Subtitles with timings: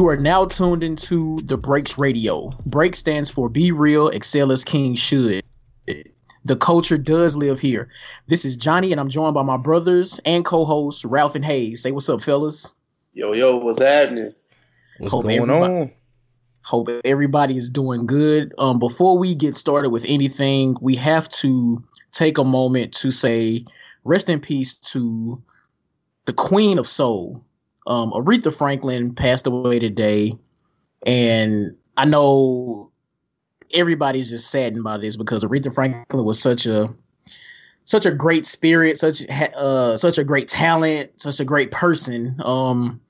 [0.00, 2.54] You are now tuned into the Breaks Radio.
[2.64, 5.44] Break stands for Be Real, Excel as King Should.
[5.86, 7.90] The culture does live here.
[8.26, 11.82] This is Johnny, and I'm joined by my brothers and co-hosts Ralph and Hayes.
[11.82, 12.74] Say what's up, fellas.
[13.12, 14.32] Yo, yo, what's happening?
[15.00, 15.90] What's hope going on?
[16.62, 18.54] Hope everybody is doing good.
[18.56, 23.66] Um, before we get started with anything, we have to take a moment to say
[24.04, 25.42] rest in peace to
[26.24, 27.44] the Queen of Soul,
[27.90, 30.32] um, Aretha Franklin passed away today,
[31.04, 32.92] and I know
[33.74, 36.88] everybody's just saddened by this because Aretha Franklin was such a
[37.84, 42.32] such a great spirit, such uh, such a great talent, such a great person.
[42.44, 43.00] Um,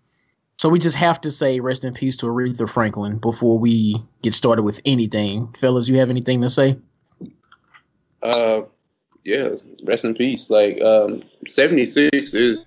[0.57, 4.33] so we just have to say rest in peace to Aretha Franklin before we get
[4.33, 5.47] started with anything.
[5.59, 6.79] Fellas, you have anything to say?
[8.23, 8.63] Uh,
[9.25, 9.51] yeah,
[9.85, 10.49] rest in peace.
[10.49, 12.65] Like um, seventy six is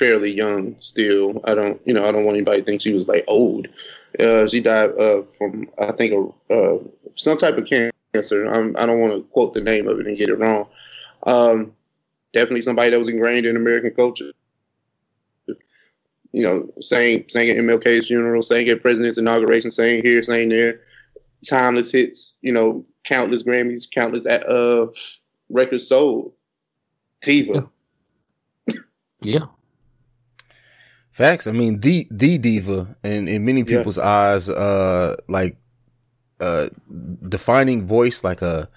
[0.00, 1.42] fairly young still.
[1.44, 3.68] I don't, you know, I don't want anybody to think she was like old.
[4.18, 6.78] Uh, she died uh, from, I think, uh,
[7.16, 8.46] some type of cancer.
[8.46, 10.66] I'm, I do not want to quote the name of it and get it wrong.
[11.24, 11.74] Um,
[12.32, 14.32] definitely somebody that was ingrained in American culture.
[16.32, 20.80] You know, saying saying at MLK's funeral, saying at President's inauguration, saying here, saying there,
[21.44, 22.38] timeless hits.
[22.40, 24.86] You know, countless Grammys, countless uh,
[25.50, 26.32] records sold.
[27.20, 27.68] Diva.
[29.22, 29.46] Yeah.
[31.10, 31.46] Facts.
[31.46, 34.08] I mean, the the diva, and in many people's yeah.
[34.08, 35.56] eyes, uh, like,
[36.38, 36.68] uh,
[37.28, 38.68] defining voice, like a.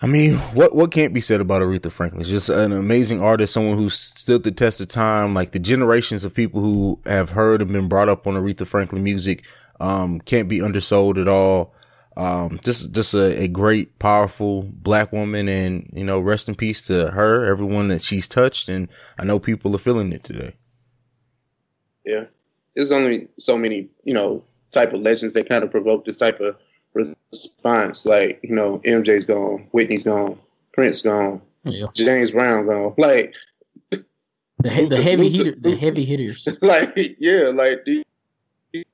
[0.00, 2.22] I mean, what what can't be said about Aretha Franklin?
[2.24, 5.32] She's just an amazing artist, someone who stood the test of time.
[5.32, 9.02] Like the generations of people who have heard and been brought up on Aretha Franklin
[9.02, 9.44] music,
[9.80, 11.74] um, can't be undersold at all.
[12.16, 16.82] Um, just just a, a great, powerful black woman, and you know, rest in peace
[16.82, 18.88] to her, everyone that she's touched, and
[19.18, 20.54] I know people are feeling it today.
[22.04, 22.24] Yeah,
[22.74, 24.42] there's only so many, you know,
[24.72, 26.56] type of legends that kind of provoke this type of
[26.92, 28.04] response.
[28.04, 30.40] Like, you know, MJ's gone, Whitney's gone,
[30.72, 31.86] Prince gone, yeah.
[31.94, 32.94] James Brown gone.
[32.98, 33.34] Like
[34.58, 36.58] the the heavy hitter, the heavy hitters.
[36.62, 38.04] Like, yeah, like these,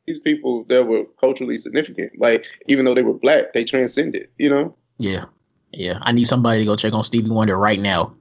[0.06, 2.18] these people that were culturally significant.
[2.18, 4.28] Like, even though they were black, they transcended.
[4.38, 4.76] You know.
[4.98, 5.26] Yeah,
[5.72, 5.98] yeah.
[6.02, 8.14] I need somebody to go check on Stevie Wonder right now.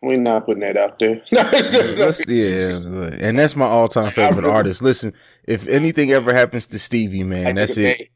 [0.00, 1.20] We're not putting that out there.
[1.30, 4.80] yeah, and that's my all-time favorite artist.
[4.80, 5.12] Listen,
[5.44, 8.08] if anything ever happens to Stevie, man, that's it.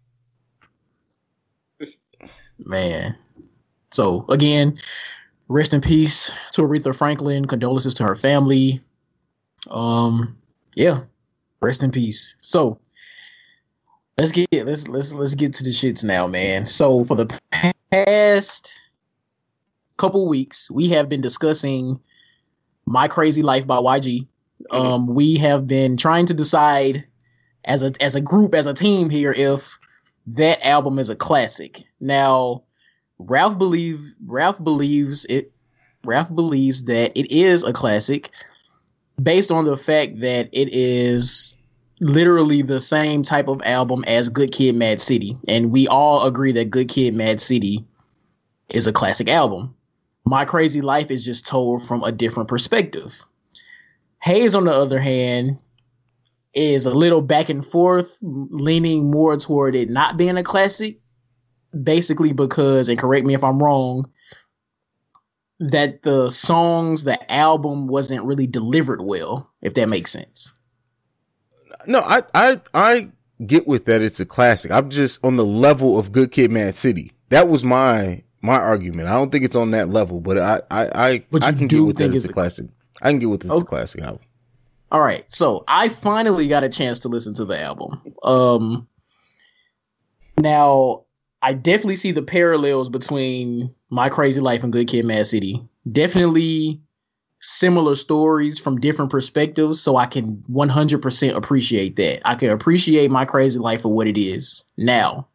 [2.58, 3.16] Man.
[3.90, 4.78] So again,
[5.48, 7.46] rest in peace to Aretha Franklin.
[7.46, 8.80] Condolences to her family.
[9.68, 10.38] Um,
[10.74, 11.00] yeah,
[11.60, 12.36] rest in peace.
[12.38, 12.78] So
[14.18, 16.64] let's get let's let's let's get to the shits now, man.
[16.64, 17.40] So for the
[17.90, 18.81] past
[20.02, 22.00] couple weeks, we have been discussing
[22.86, 24.26] My Krazy Life by YG.
[24.72, 24.76] Mm-hmm.
[24.76, 27.04] Um, we have been trying to decide
[27.64, 29.78] as a as a group, as a team here, if
[30.26, 31.82] that album is a classic.
[32.00, 32.64] Now,
[33.18, 35.52] Ralph believe Ralph believes it.
[36.04, 38.30] Ralph believes that it is a classic,
[39.22, 41.56] based on the fact that it is
[42.00, 46.50] literally the same type of album as Good Kid, Mad City, and we all agree
[46.50, 47.84] that Good Kid, Mad City
[48.70, 49.76] is a classic album.
[50.24, 53.20] My Krazy Life is just told from a different perspective.
[54.22, 55.58] Hayes, on the other hand,
[56.54, 61.00] is a little back and forth, leaning more toward it not being a classic,
[61.82, 64.10] basically because, and correct me if I'm wrong,
[65.58, 70.52] that the songs, the album wasn't really delivered well, if that makes sense.
[71.86, 73.10] No, I I I
[73.46, 74.70] get with that it's a classic.
[74.70, 77.12] I'm just on the level of Good Kid Mad City.
[77.30, 79.08] That was my my argument.
[79.08, 81.80] I don't think it's on that level, but I I I, but I can get
[81.80, 82.66] with that it's a classic.
[83.00, 83.62] I can get with it's okay.
[83.62, 84.20] a classic album.
[84.90, 88.14] All right, so I finally got a chance to listen to the album.
[88.24, 88.86] Um,
[90.38, 91.04] now
[91.40, 95.66] I definitely see the parallels between My Krazy Life and Good Kid, Mad City.
[95.90, 96.80] Definitely
[97.40, 102.20] similar stories from different perspectives, so I can 100% appreciate that.
[102.28, 105.26] I can appreciate My Krazy Life for what it is now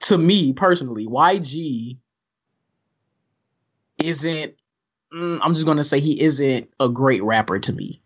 [0.00, 1.98] to me personally, YG
[3.98, 4.54] isn't.
[5.12, 8.00] Mm, I'm just gonna say he isn't a great rapper to me.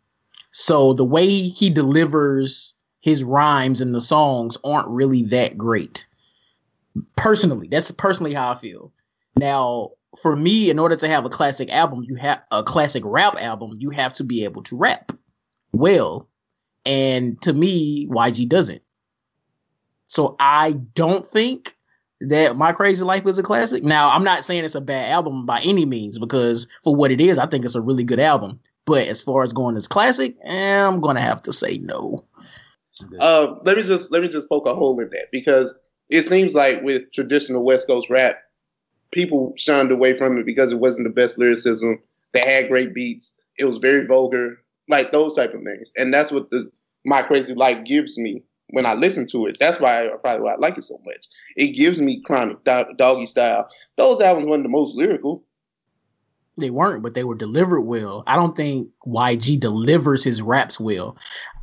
[0.52, 6.06] So the way he delivers his rhymes and the songs aren't really that great.
[7.16, 8.92] Personally, that's personally how I feel.
[9.36, 13.36] Now, for me, in order to have a classic album, you have a classic rap
[13.40, 15.12] album, you have to be able to rap
[15.72, 16.28] well.
[16.84, 18.82] And to me, YG doesn't.
[20.06, 21.76] So I don't think
[22.20, 23.82] that My Krazy Life is a classic.
[23.82, 27.20] Now, I'm not saying it's a bad album by any means because for what it
[27.20, 28.60] is, I think it's a really good album.
[28.84, 32.18] But as far as going as classic, eh, I'm gonna have to say no.
[33.18, 35.74] Uh, let me just let me just poke a hole in that because
[36.08, 38.38] it seems like with traditional West Coast rap,
[39.10, 42.00] people shunned away from it because it wasn't the best lyricism.
[42.32, 43.34] They had great beats.
[43.58, 44.58] It was very vulgar,
[44.88, 46.70] like those type of things, and that's what the
[47.04, 49.58] my crazy life gives me when I listen to it.
[49.58, 51.26] That's why I probably why I like it so much.
[51.56, 53.68] It gives me chronic do- doggy style.
[53.96, 55.44] Those albums weren't the most lyrical.
[56.56, 58.22] They weren't, but they were delivered well.
[58.26, 61.16] I don't think YG delivers his raps well,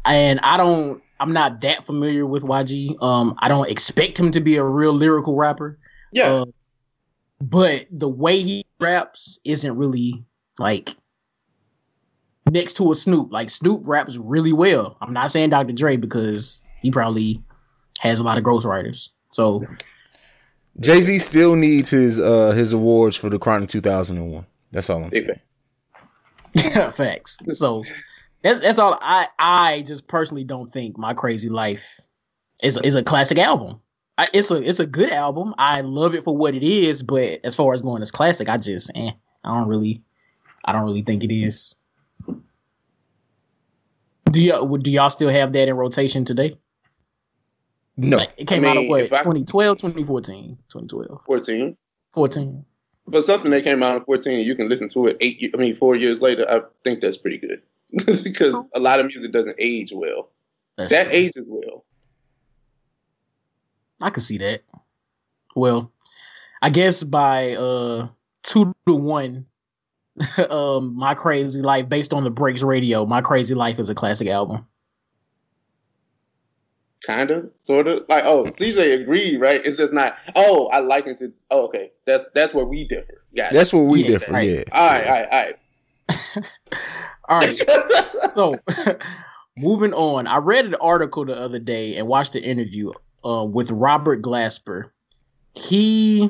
[0.05, 1.03] and I don't.
[1.19, 3.01] I'm not that familiar with YG.
[3.01, 5.77] Um, I don't expect him to be a real lyrical rapper.
[6.13, 6.45] Yeah, uh,
[7.41, 10.25] but the way he raps isn't really
[10.57, 10.95] like
[12.51, 13.31] next to a Snoop.
[13.31, 14.97] Like Snoop raps really well.
[15.01, 15.73] I'm not saying Dr.
[15.73, 17.41] Dre because he probably
[17.99, 19.09] has a lot of ghostwriters.
[19.31, 19.65] So
[20.79, 24.45] Jay Z still needs his uh his awards for the Chronic 2001.
[24.71, 25.39] That's all I'm saying.
[26.53, 27.37] Yeah, facts.
[27.49, 27.83] So
[28.43, 28.97] that's that's all.
[29.01, 31.99] I I just personally don't think my Krazy Life
[32.63, 33.79] is is a classic album.
[34.17, 35.53] I, it's a it's a good album.
[35.57, 38.57] I love it for what it is, but as far as going as classic, I
[38.57, 39.11] just eh,
[39.43, 40.01] I don't really
[40.65, 41.75] I don't really think it is.
[44.31, 46.57] Do y'all do y'all still have that in rotation today?
[47.95, 48.17] No.
[48.17, 51.77] Like, it came I out of mean, what if I- 2012, 2014, 2012, 14.
[52.13, 52.65] 14.
[53.07, 55.51] But something that came out in 14, you can listen to it eight.
[55.53, 56.45] I mean, four years later.
[56.49, 57.61] I think that's pretty good
[58.23, 60.29] because a lot of music doesn't age well.
[60.77, 61.13] That's That true.
[61.13, 61.85] ages well.
[64.01, 64.61] I can see that.
[65.55, 65.91] Well,
[66.61, 68.07] I guess by uh
[68.43, 69.45] two to one,
[70.49, 74.27] um, my crazy life based on the breaks radio, my crazy life is a classic
[74.27, 74.65] album.
[77.05, 78.03] Kind of, sort of.
[78.09, 79.65] Like, oh, CJ agreed, right?
[79.65, 80.17] It's just not.
[80.35, 81.31] Oh, I like it to.
[81.49, 81.91] Oh, okay.
[82.05, 83.23] That's that's where we differ.
[83.35, 83.53] Got it.
[83.53, 84.33] That's where we Yeah, differ.
[84.33, 84.49] right.
[84.49, 84.63] Yeah.
[84.71, 85.55] all right, all right,
[87.29, 88.31] All right, all right.
[88.35, 88.55] so
[89.57, 92.91] moving on, I read an article the other day and watched the interview
[93.23, 94.89] um with Robert Glasper.
[95.53, 96.29] He,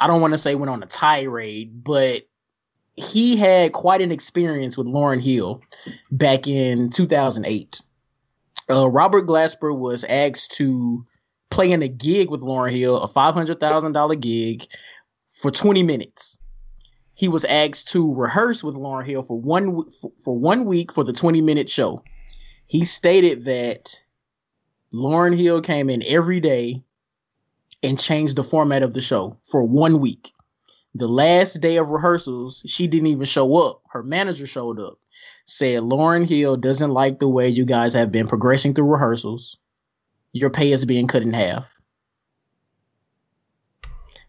[0.00, 2.22] I don't want to say went on a tirade, but
[2.96, 5.60] he had quite an experience with Lauryn Hill
[6.10, 7.82] back in 2008.
[8.70, 11.04] Uh, Robert Glasper was asked to
[11.50, 14.66] play in a gig with Lauryn Hill, a $500,000 gig
[15.36, 16.38] for 20 minutes.
[17.14, 19.88] He was asked to rehearse with Lauryn Hill for one
[20.24, 22.02] for- one week for the 20 minute show.
[22.66, 23.94] He stated that
[24.92, 26.82] Lauryn Hill came in every day
[27.82, 30.32] and changed the format of the show for one week.
[30.98, 33.82] The last day of rehearsals, she didn't even show up.
[33.90, 34.98] Her manager showed up,
[35.44, 39.58] said Lauryn Hill doesn't like the way you guys have been progressing through rehearsals.
[40.32, 41.74] Your pay is being cut in half.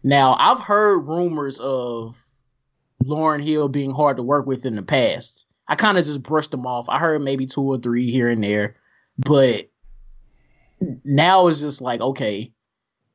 [0.02, 2.22] Now, I've heard rumors of
[3.02, 5.46] Lauryn Hill being hard to work with in the past.
[5.68, 6.86] I kind of just brushed them off.
[6.90, 8.76] I heard maybe two or three here and there,
[9.16, 9.70] but
[11.04, 12.52] now it's just like, okay,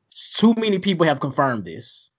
[0.09, 2.09] too many people have confirmed this.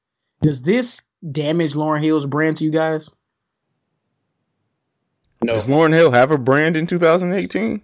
[0.43, 3.11] Does this damage Lauryn Hill's brand to you guys?
[5.43, 7.83] no, Does Lauryn Hill have a brand in 2018?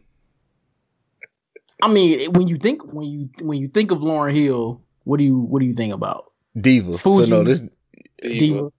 [1.82, 5.24] I mean, when you think when you when you think of Lauryn Hill, what do
[5.24, 6.30] you what do you think about
[6.60, 6.92] Diva.
[6.98, 7.28] Fuji.
[7.28, 7.64] So no, this.
[8.22, 8.70] Diva?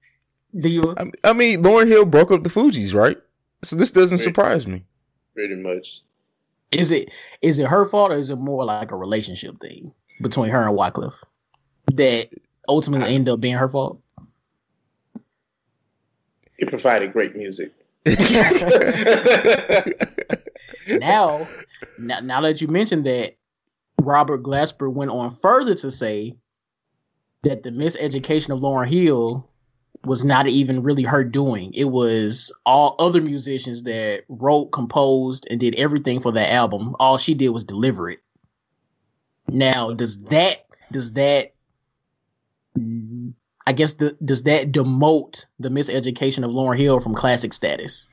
[0.57, 0.93] Diva?
[0.97, 3.17] I- I mean, Lauryn Hill broke up the Fugees, right?
[3.63, 4.23] So this doesn't Right.
[4.23, 4.83] surprise me.
[5.33, 6.01] pretty much.
[6.71, 10.49] Is it is it her fault or is it more like a relationship thing between
[10.51, 11.13] her and Wyclef
[11.93, 12.29] that
[12.69, 13.99] ultimately ended up being her fault?
[16.61, 17.73] It provided great music.
[20.87, 21.47] now,
[21.99, 23.35] now, now that you mentioned that,
[23.99, 26.33] Robert Glasper went on further to say
[27.43, 29.47] that the miseducation of Lauryn Hill
[30.05, 31.71] was not even really her doing.
[31.73, 36.95] It was all other musicians that wrote, composed, and did everything for that album.
[36.99, 38.19] All she did was deliver it.
[39.47, 41.53] Now, does that does that
[43.67, 48.07] I guess the, does that demote the miseducation of Lauryn Hill from classic status?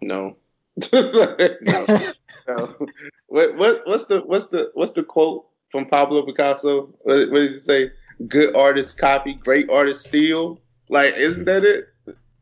[0.00, 0.36] no.
[0.92, 2.12] no.
[2.48, 2.74] No.
[3.28, 6.86] What what what's the what's the what's the quote from Pablo Picasso?
[7.02, 7.90] What, what does he say?
[8.26, 10.60] Good artists copy, great artists steal.
[10.88, 11.88] Like, isn't that it?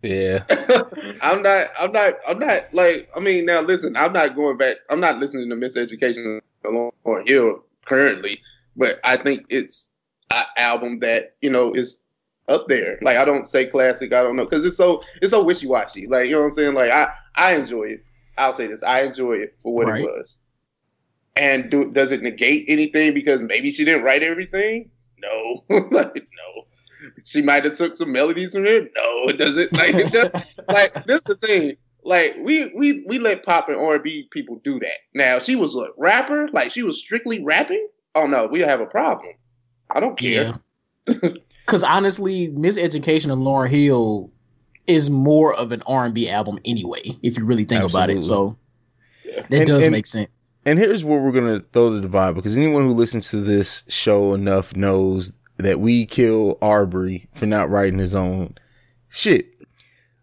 [0.03, 0.45] Yeah.
[1.23, 1.69] I'm not.
[1.79, 2.15] I'm not.
[2.27, 3.11] I'm not like.
[3.17, 3.97] I mean, now listen.
[3.97, 4.79] I'm not going back.
[4.89, 8.41] I'm not listening to Miseducation of Lauryn Hill currently,
[8.77, 9.91] but I think it's
[10.31, 12.03] an album that you know is
[12.51, 12.99] up there.
[13.03, 14.13] Like I don't say classic.
[14.13, 16.07] I don't know because it's so it's so wishy washy.
[16.07, 16.75] Like you know what I'm saying.
[16.75, 18.05] Like I I enjoy it.
[18.39, 18.83] I'll say this.
[18.83, 20.01] I enjoy it for what Right.
[20.01, 20.39] it was.
[21.37, 24.91] And do, does it negate anything because maybe she didn't write everything?
[25.19, 26.67] No, like no.
[27.25, 28.91] She might have took some melodies from it.
[28.97, 29.73] No, it doesn't.
[29.77, 30.31] Like, it does,
[30.69, 31.77] like this is the thing.
[32.03, 34.99] Like we we we let pop and R and B people do that.
[35.15, 37.87] Now she was a rapper, like she was strictly rapping.
[38.15, 39.35] Oh no, we have a problem.
[39.91, 40.53] I don't care.
[41.67, 44.33] Because honestly, Miseducation and Lauryn Hill
[44.89, 47.03] is more of an R and B album anyway.
[47.23, 48.15] If you really think Absolutely.
[48.15, 48.57] about it, so
[49.25, 49.43] yeah.
[49.43, 50.31] that and, does and, make sense.
[50.67, 54.35] And here's where we're gonna throw the divide because anyone who listens to this show
[54.35, 58.57] enough knows that we kill Aubrey for not writing his own
[59.09, 59.47] shit.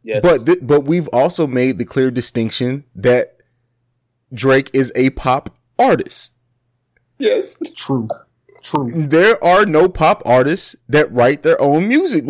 [0.03, 0.21] Yes.
[0.21, 3.37] But th- but we've also made the clear distinction that
[4.33, 6.33] Drake is a pop artist.
[7.19, 7.57] Yes.
[7.73, 8.09] True.
[8.61, 8.91] True.
[8.93, 12.25] There are no pop artists that write their own music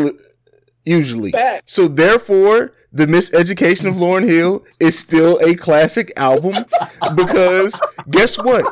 [0.84, 1.32] usually.
[1.32, 1.70] Fact.
[1.70, 6.66] So therefore, the Miseducation of Lauryn Hill is still a classic album
[7.16, 8.66] because guess what?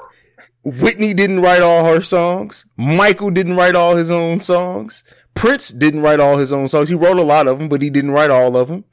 [0.63, 2.65] Whitney didn't write all her songs.
[2.75, 5.03] Michael didn't write all his own songs.
[5.35, 6.89] Prince didn't write all his own songs.
[6.89, 8.85] He wrote a lot of them, but he didn't write all of them.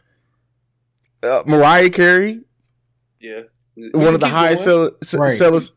[1.22, 2.40] Uh, Mariah Carey.
[3.20, 3.42] Yeah
[3.92, 5.30] one of the highest sell- right.
[5.30, 5.70] sellers.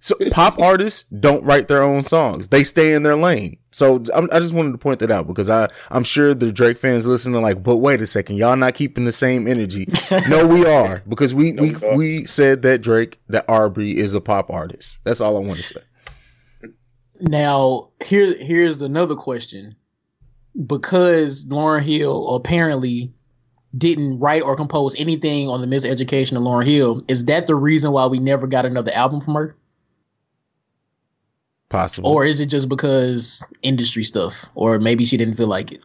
[0.00, 3.58] so pop artists don't write their own songs; they stay in their lane.
[3.72, 6.78] So I'm, i just wanted to point that out because I I'm sure the Drake
[6.78, 9.86] fans listening like, but wait a second, y'all not keeping the same energy.
[10.28, 14.14] no, we are because we no, we we, we said that Drake that Aubrey is
[14.14, 14.98] a pop artist.
[15.04, 15.80] That's all I want to say.
[17.20, 19.76] Now here here's another question
[20.66, 23.14] because Lauryn Hill apparently
[23.76, 27.00] didn't write or compose anything on the Miseducation of Lauryn Hill.
[27.08, 29.56] Is that the reason why we never got another album from her?
[31.68, 32.10] Possible.
[32.10, 34.44] Or is it just because industry stuff?
[34.54, 35.80] Or maybe she didn't feel like it?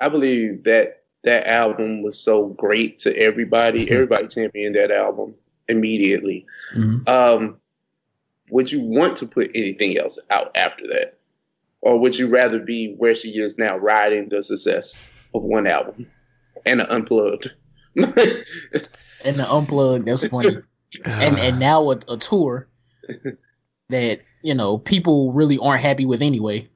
[0.00, 3.84] I believe that that album was so great to everybody.
[3.84, 3.94] Mm-hmm.
[3.94, 5.34] Everybody championed that album
[5.68, 6.46] immediately.
[6.74, 7.06] Mm-hmm.
[7.06, 7.58] Um,
[8.50, 11.18] would you want to put anything else out after that?
[11.82, 14.94] Or would you rather be where she is now, riding the success
[15.34, 16.06] of one album?
[16.66, 17.54] And the unplugged.
[17.96, 20.06] and the unplugged.
[20.06, 20.58] That's funny.
[21.04, 22.68] and and now a, a tour
[23.88, 26.68] that you know people really aren't happy with anyway.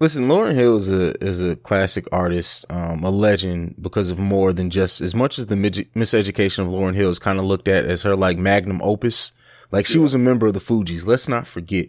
[0.00, 4.52] Listen, Lauryn Hill is a is a classic artist, um, a legend because of more
[4.52, 7.84] than just as much as the miseducation of Lauryn Hill is kind of looked at
[7.84, 9.32] as her like magnum opus.
[9.70, 10.02] Like she yeah.
[10.02, 11.06] was a member of the Fugees.
[11.06, 11.88] Let's not forget.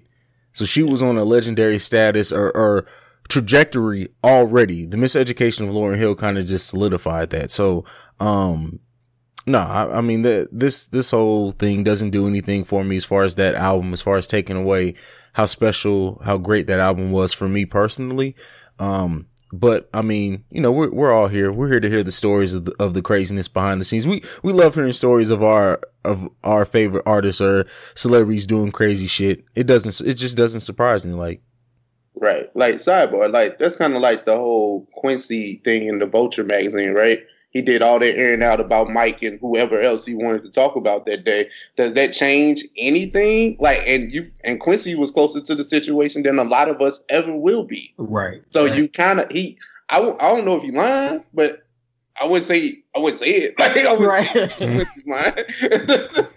[0.54, 2.86] So she was on a legendary status or, or
[3.36, 4.86] trajectory already.
[4.86, 7.52] The miseducation of Lauryn Hill kind of just solidified that.
[7.52, 7.84] So,
[8.22, 8.80] um,
[9.46, 13.24] no, I, I mean this this whole thing doesn't do anything for me as far
[13.24, 14.96] as that album, as far as taking away
[15.34, 18.38] how special, how great that album was for me personally.
[18.80, 21.52] Um, but I mean, you know, we're we're all here.
[21.52, 24.08] We're here to hear the stories of the, of the craziness behind the scenes.
[24.08, 27.66] We we love hearing stories of our of our favorite artists or
[27.96, 29.44] celebrities doing crazy shit.
[29.56, 30.08] It doesn't.
[30.08, 31.12] It just doesn't surprise me.
[31.12, 31.42] Like
[32.16, 32.54] Right.
[32.56, 36.92] Like sidebar, like that's kind of like the whole Quincy thing in the Vulture magazine,
[36.92, 37.24] right?
[37.56, 40.76] He did all that airing out about Mike and whoever else he wanted to talk
[40.76, 41.50] about that day.
[41.78, 43.56] Does that change anything?
[43.62, 47.06] Like, and you and Quincy was closer to the situation than a lot of us
[47.08, 47.94] ever will be.
[47.98, 48.42] Right.
[48.50, 48.76] So right.
[48.76, 49.58] you kind of he.
[49.90, 51.66] I, I don't know if he lying, but
[52.20, 53.56] I wouldn't say I wouldn't say it.
[53.60, 54.52] Like I would right.
[54.58, 55.46] Quincy's lying.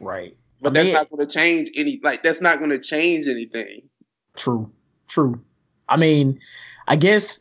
[0.00, 0.36] right.
[0.60, 2.00] But I mean, that's not going to change any.
[2.02, 3.88] Like that's not going to change anything.
[4.36, 4.70] True.
[5.08, 5.40] True.
[5.88, 6.38] I mean,
[6.88, 7.40] I guess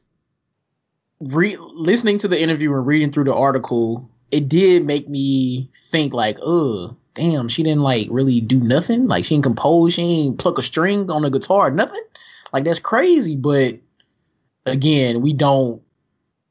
[1.19, 6.13] re- listening to the interview and reading through the article, it did make me think
[6.13, 9.07] like, oh, damn, she didn't like really do nothing.
[9.07, 12.01] Like she didn't compose, she didn't pluck a string on a guitar, nothing.
[12.53, 13.35] Like that's crazy.
[13.35, 13.77] But
[14.65, 15.81] again, we don't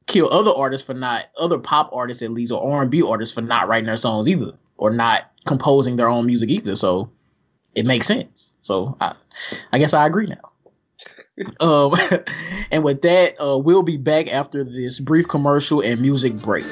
[0.07, 3.35] kill other artists for not other pop artists at least or R and B artists
[3.35, 6.77] for not writing their songs either or not composing their own music either.
[6.77, 7.11] So
[7.75, 8.57] it makes sense.
[8.61, 9.15] So I,
[9.73, 11.57] I guess I agree now.
[11.61, 11.95] um,
[12.71, 16.67] and with that, uh, we'll be back after this brief commercial and music break.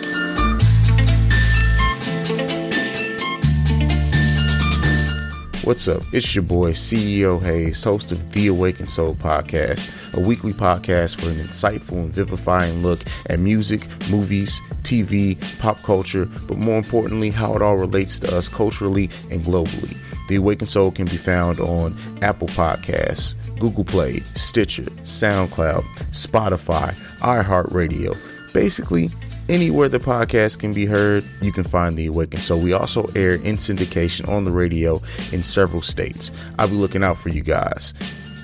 [5.67, 6.03] What's up?
[6.13, 11.29] It's your boy, CEO Hayes, host of The Awakened Soul podcast, a weekly podcast for
[11.29, 17.57] an insightful and vivifying look at music, movies, TV, pop culture, but more importantly, how
[17.57, 19.97] it all relates to us culturally and globally.
[20.29, 28.19] The Awakened Soul can be found on Apple Podcasts, Google Play, Stitcher, SoundCloud, Spotify, iHeartRadio.
[28.53, 29.11] Basically,
[29.49, 32.61] anywhere the podcast can be heard, you can find The Awakened Soul.
[32.61, 35.01] We also air in syndication on the radio
[35.33, 36.33] in several states.
[36.59, 37.95] I'll be looking out for you guys.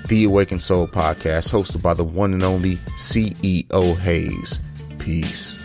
[0.07, 4.59] The Awakened Soul podcast, hosted by the one and only CEO Hayes.
[4.99, 5.59] Peace.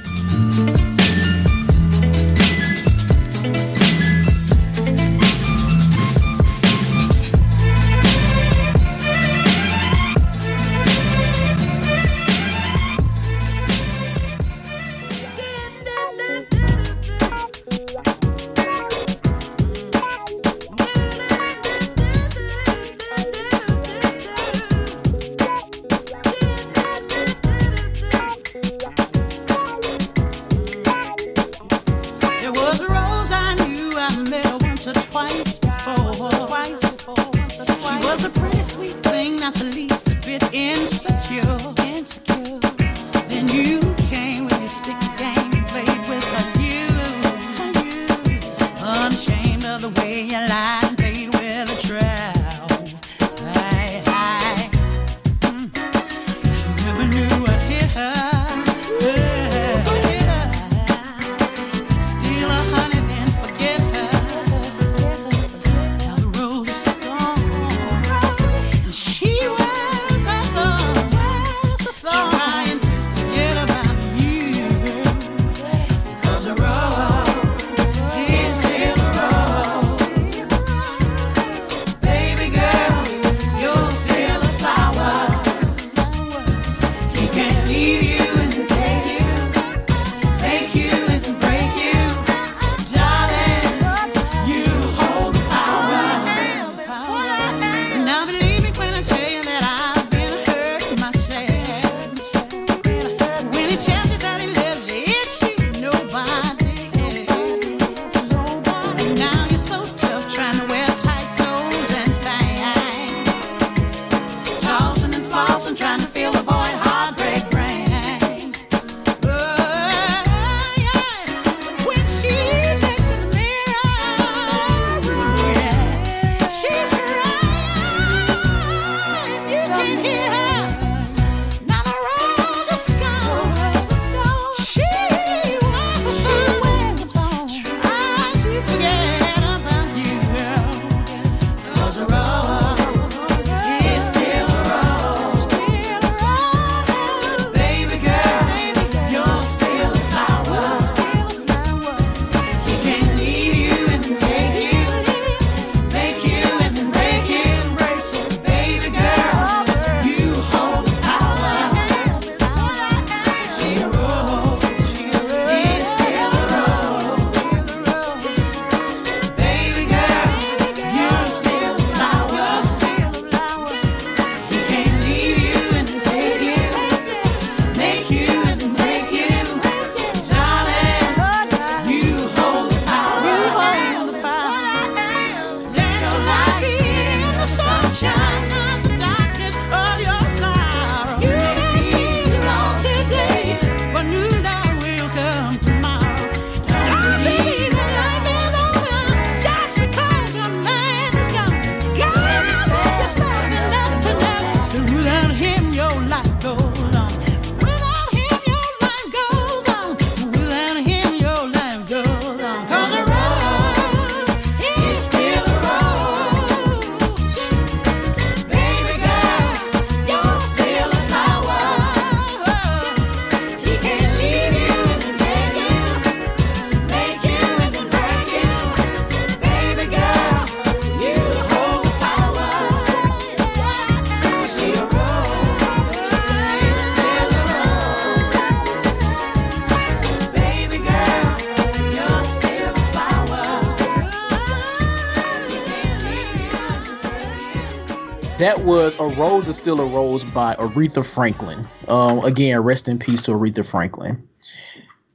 [248.49, 251.67] That was A Rose is Still a Rose by Aretha Franklin.
[251.87, 254.27] Um, again, rest in peace to Aretha Franklin.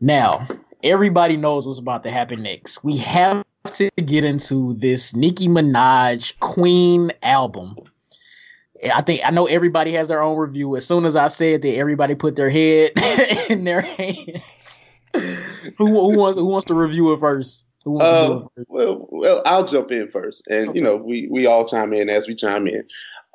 [0.02, 0.46] Now,
[0.84, 2.84] everybody knows what's about to happen next.
[2.84, 7.76] We have to get into this Nicki Minaj Queen album.
[8.94, 10.76] I think I know everybody has their own review.
[10.76, 12.92] As soon as I said that, everybody put their head
[13.50, 14.80] in their hands.
[15.12, 17.66] who, who wants who wants to review it first?
[17.86, 20.78] Uh, well, well, I'll jump in first, and okay.
[20.78, 22.86] you know, we we all chime in as we chime in.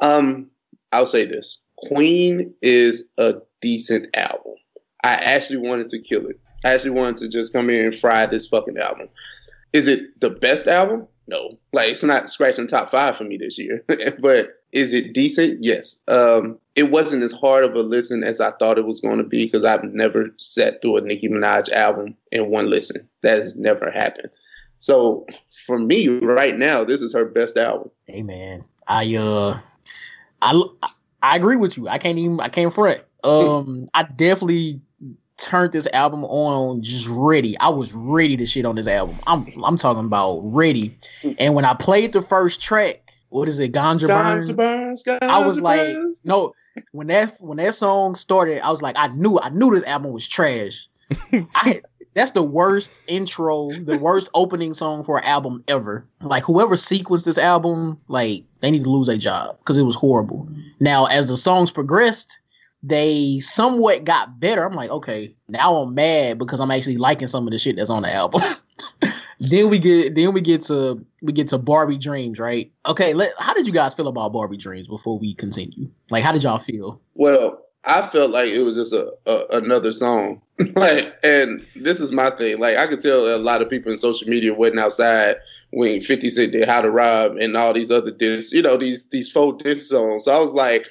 [0.01, 0.51] Um,
[0.93, 4.55] I'll say this: Queen is a decent album.
[5.05, 6.41] I actually wanted to kill it.
[6.65, 9.09] I actually wanted to just come in and fry this fucking album.
[9.73, 11.07] Is it the best album?
[11.27, 11.59] No.
[11.73, 13.85] Like it's not scratching top five for me this year.
[14.21, 15.63] but is it decent?
[15.63, 16.03] Yes.
[16.09, 19.25] Um, it wasn't as hard of a listen as I thought it was going to
[19.25, 23.09] be because I've never sat through a Nicki Minaj album in one listen.
[23.23, 24.31] That has never happened.
[24.81, 25.27] So
[25.67, 27.91] for me, right now, this is her best album.
[28.07, 29.61] Hey man, I uh
[30.43, 30.63] I
[31.23, 31.89] I agree with you.
[31.89, 33.03] I can't even I can't front.
[33.25, 34.81] Um, I definitely
[35.39, 37.59] turned this album on just ready.
[37.59, 39.19] I was ready to shit on this album.
[39.27, 40.97] I'm I'm talking about ready.
[41.39, 45.07] And when I played the first track, what is it, Ganja, Ganja Burns?
[45.23, 46.21] I was like, Burns.
[46.25, 46.55] no.
[46.93, 50.13] When that when that song started, I was like, I knew I knew this album
[50.13, 50.89] was trash.
[51.33, 51.83] I
[52.19, 56.05] that's the worst intro, the worst opening song for an album ever.
[56.21, 59.95] Like whoever sequenced this album, like they need to lose a job because it was
[59.95, 60.49] horrible.
[60.81, 62.41] Now, as the songs progressed,
[62.83, 64.65] they somewhat got better.
[64.65, 67.91] I'm like, okay, now I'm mad because I'm actually liking some of the shit that's
[67.91, 68.43] on the album.
[69.41, 72.71] then we get then we get to we get to Barbie Dreams, right?
[72.87, 75.91] Okay, let how did you guys feel about Barbie Dreams before we continue?
[76.11, 77.01] Like how did y'all feel?
[77.15, 80.43] Well, I felt like it was just a, a another song.
[80.77, 82.61] like and this is my thing.
[82.61, 85.37] Like I could tell a lot of people in social media wasn't outside
[85.71, 89.07] when 50 Cent did How to Rob and all these other discs, you know, these
[89.09, 90.25] these folk disc songs.
[90.25, 90.87] So I was like,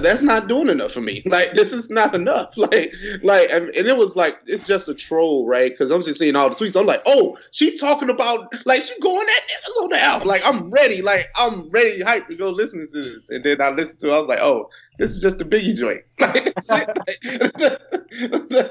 [0.00, 1.22] that's not doing enough for me.
[1.28, 2.50] Like this is not enough.
[2.56, 5.70] Like like and, and it was like it's just a troll, right?
[5.70, 6.78] Because I'm just seeing all the tweets.
[6.78, 10.28] I'm like, oh, she talking about like she going at niggas on the album.
[10.28, 11.02] Like I'm ready.
[11.02, 13.30] Like I'm ready, hype to go listen to this.
[13.30, 14.10] And then I listened to.
[14.10, 14.14] it.
[14.14, 16.02] I was like, oh, this is just a Biggie joint.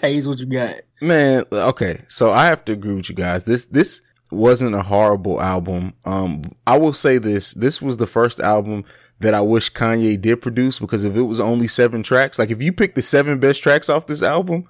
[0.00, 0.76] Hayes, what you got?
[1.00, 2.00] Man, okay.
[2.08, 3.44] So I have to agree with you guys.
[3.44, 5.94] This this wasn't a horrible album.
[6.04, 8.84] Um, I will say this: this was the first album
[9.20, 12.60] that I wish Kanye did produce because if it was only seven tracks, like if
[12.62, 14.66] you pick the seven best tracks off this album,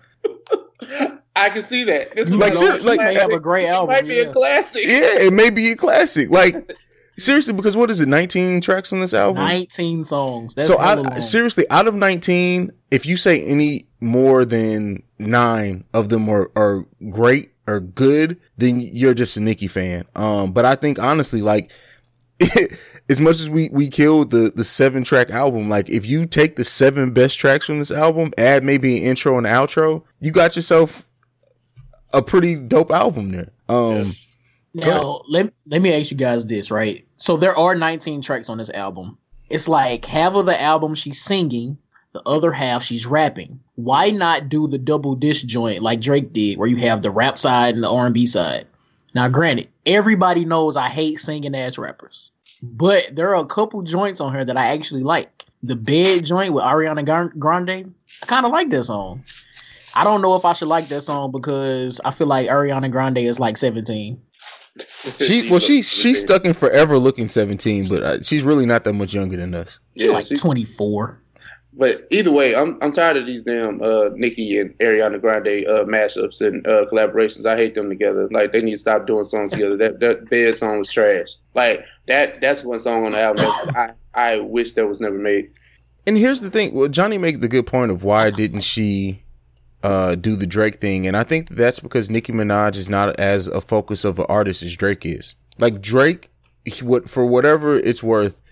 [1.37, 2.15] I can see that.
[2.17, 3.95] This Like, is ser- like- may have a great album.
[3.95, 4.09] it album.
[4.09, 4.29] might be yeah.
[4.29, 4.85] a classic.
[4.87, 6.31] yeah, it may be a classic.
[6.31, 6.77] Like
[7.19, 8.09] seriously, because what is it?
[8.09, 9.37] Nineteen tracks on this album.
[9.45, 10.55] 19 songs.
[10.55, 16.09] That's so I seriously, out of nineteen, if you say any more than nine of
[16.09, 20.05] them are, are great or good, then you're just a Nicki fan.
[20.17, 21.71] Um, but I think honestly, like
[23.11, 26.57] as much as we we killed the the seven track album, like if you take
[26.57, 30.55] the seven best tracks from this album, add maybe an intro and outro, you got
[30.57, 31.07] yourself
[32.13, 33.51] a pretty dope album there.
[33.69, 34.13] Um,
[34.73, 37.05] Now, let, let me ask you guys this, right?
[37.17, 39.19] So there are 19 tracks on this album.
[39.49, 41.77] It's like half of the album she's singing,
[42.13, 43.59] the other half she's rapping.
[43.75, 47.37] Why not do the double disc joint like Drake did, where you have the rap
[47.37, 48.67] side and the R&B side?
[49.13, 52.31] Now, granted, everybody knows I hate singing ass rappers,
[52.63, 55.45] but there are a couple joints on here that I actually like.
[55.63, 57.05] The bed joint with Ariana
[57.39, 59.23] Grande, I kind of like that song.
[59.95, 63.19] I don't know if I should like that song because I feel like Ariana Grande
[63.19, 64.21] is like 17.
[65.19, 68.93] she well she she's stuck in forever looking seventeen, but uh, she's really not that
[68.95, 69.81] much younger than us.
[69.97, 71.21] She's Yeah, like she- 24.
[71.73, 75.85] But either way, I'm I'm tired of these damn uh, Nicki and Ariana Grande uh,
[75.85, 77.47] mashups and uh, collaborations.
[77.47, 78.29] I hate them together.
[78.31, 79.77] Like they need to stop doing songs together.
[79.77, 81.37] That that bed song was trash.
[81.55, 85.17] Like that that's one song on the album that I I wish that was never
[85.17, 85.51] made.
[86.07, 86.75] And here's the thing.
[86.75, 89.23] Well, Johnny made the good point of why didn't she
[89.85, 93.47] uh, do the Drake thing, and I think that's because Nicki Minaj is not as
[93.47, 95.37] a focus of an artist as Drake is.
[95.59, 96.31] Like Drake,
[96.65, 98.43] he, for whatever it's worth,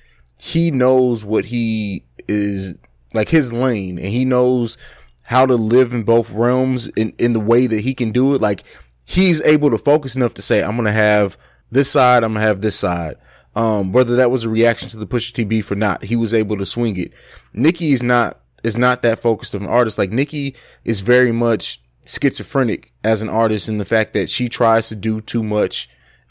[0.41, 2.77] he knows what he is
[3.15, 4.77] like his lane, and he knows
[5.25, 8.41] how to live in both realms in in the way that he can do it.
[8.41, 8.65] Like
[9.05, 11.37] he's able to focus enough to say, "I'm gonna have
[11.71, 13.17] this side, I'm gonna have this side."
[13.55, 16.33] Um, whether that was a reaction to the Pusha T beef or not, he was
[16.33, 17.13] able to swing it.
[17.53, 19.99] Nikki is not is not that focused of an artist.
[19.99, 24.89] Like Nikki is very much schizophrenic as an artist in the fact that she tries
[24.89, 25.89] to do too much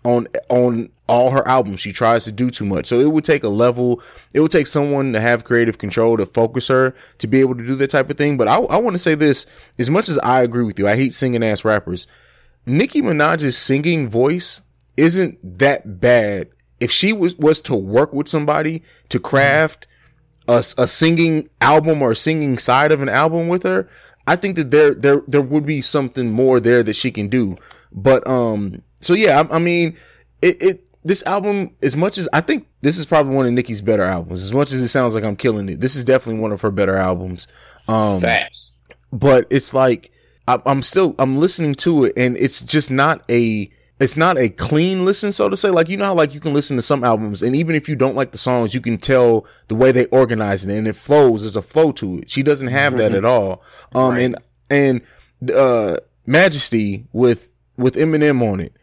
[0.07, 1.81] on on all her albums.
[1.81, 2.85] She tries to do too much.
[2.85, 4.01] So it would take a level.
[4.33, 7.65] It would take someone to have creative control to focus her to be able to
[7.65, 8.37] do that type of thing.
[8.37, 9.45] But I, I want to say this:
[9.77, 12.07] as much as I agree with you, I hate singing ass rappers.
[12.65, 14.61] Nicki Minaj's singing voice
[14.95, 16.49] isn't that bad.
[16.79, 19.87] If she was was to work with somebody to craft
[20.47, 23.89] a, a singing album or a singing side of an album with her,
[24.25, 27.57] I think that there there there would be something more there that she can do.
[27.91, 29.95] But um, so yeah, I, I mean,
[30.41, 33.81] it it this album as much as I think this is probably one of Nicki's
[33.81, 34.43] better albums.
[34.43, 36.71] As much as it sounds like I'm killing it, this is definitely one of her
[36.71, 37.47] better albums.
[37.88, 38.73] Um, Facts.
[39.13, 40.12] but it's like
[40.47, 44.47] I, I'm still I'm listening to it, and it's just not a it's not a
[44.49, 45.69] clean listen, so to say.
[45.69, 47.95] Like you know how like you can listen to some albums, and even if you
[47.95, 51.41] don't like the songs, you can tell the way they organize it, and it flows.
[51.41, 52.29] There's a flow to it.
[52.29, 53.63] She doesn't have that at all.
[53.95, 54.21] Um, Right.
[54.23, 54.36] and
[54.69, 55.01] and
[55.51, 58.73] uh, Majesty with with Eminem on it.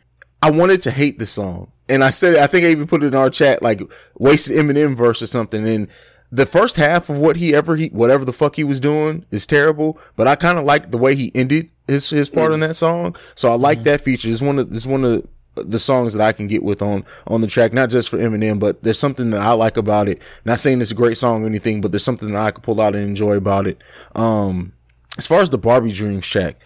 [0.44, 1.72] I wanted to hate the song.
[1.88, 3.80] And I said, I think I even put it in our chat, like
[4.18, 5.66] wasted Eminem verse or something.
[5.66, 5.88] And
[6.30, 9.46] the first half of what he ever, he, whatever the fuck he was doing is
[9.46, 9.98] terrible.
[10.16, 13.16] But I kind of like the way he ended his, his part in that song.
[13.34, 14.28] So I like that feature.
[14.28, 17.40] It's one of, it's one of the songs that I can get with on, on
[17.40, 20.20] the track, not just for Eminem, but there's something that I like about it.
[20.44, 22.82] Not saying it's a great song or anything, but there's something that I could pull
[22.82, 23.82] out and enjoy about it.
[24.14, 24.74] Um,
[25.16, 26.60] as far as the Barbie Dreams track,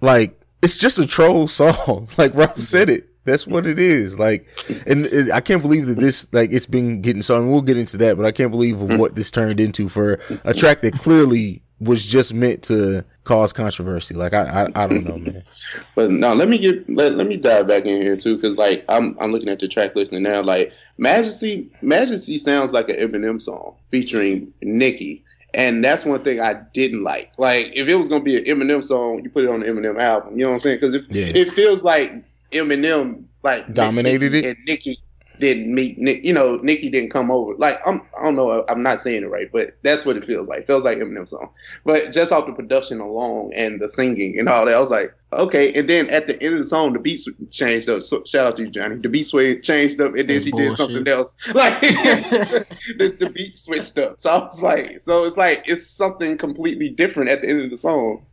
[0.00, 2.08] like it's just a troll song.
[2.16, 3.09] Like Rob said it.
[3.24, 4.18] That's what it is.
[4.18, 4.48] Like,
[4.86, 7.76] and it, I can't believe that this, like, it's been getting so, and we'll get
[7.76, 8.96] into that, but I can't believe hmm.
[8.96, 14.14] what this turned into for a track that clearly was just meant to cause controversy.
[14.14, 15.42] Like I, I, I don't know, man.
[15.94, 18.84] but no, let me get let, let me dive back in here too, because like
[18.88, 20.42] I'm I'm looking at the track listing now.
[20.42, 25.24] Like Majesty, Majesty sounds like an Eminem song featuring Nicki.
[25.52, 27.32] And that's one thing I didn't like.
[27.36, 29.98] Like, if it was gonna be an Eminem song, you put it on the Eminem
[29.98, 30.38] album.
[30.38, 30.78] You know what I'm saying?
[30.80, 31.32] Because Yeah.
[31.34, 32.12] it feels like
[32.52, 34.44] Eminem like Dominated it?
[34.44, 34.96] and Nicki
[35.40, 36.24] didn't meet Nick.
[36.24, 37.54] You know, Nikki didn't come over.
[37.56, 38.64] Like, I'm I don't know.
[38.68, 40.60] I'm not saying it right, but that's what it feels like.
[40.60, 41.50] It feels like Eminem song.
[41.84, 45.12] But just off the production alone and the singing and all that, I was like,
[45.32, 45.72] okay.
[45.72, 48.02] And then at the end of the song, the beat changed up.
[48.02, 48.96] So, shout out to you, Johnny.
[48.96, 49.30] The beat
[49.62, 51.34] changed up, and then That's she did something else.
[51.54, 54.20] Like the, the beat switched up.
[54.20, 57.70] So I was like, so it's like it's something completely different at the end of
[57.70, 58.24] the song.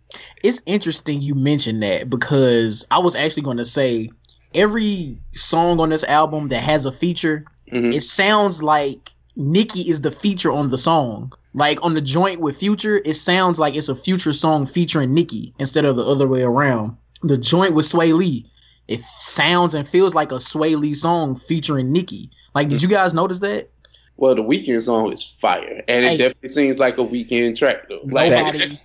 [0.44, 4.10] it's interesting you mentioned that because I was actually going to say
[4.54, 7.94] every song on this album that has a feature, Mhm.
[7.94, 11.32] it sounds like Nicki is the feature on the song.
[11.54, 15.54] Like on the joint with Future, it sounds like it's a Future song featuring Nicki
[15.60, 16.96] instead of the other way around.
[17.24, 18.46] The joint with Swae Lee,
[18.88, 22.30] it sounds and feels like a Swae Lee song featuring Nicki.
[22.56, 23.70] Like, did you guys notice that?
[24.18, 26.18] Well, the Weeknd song is fire, and it Hey.
[26.18, 28.00] definitely seems like a Weeknd track though.
[28.06, 28.80] Like, Nobody-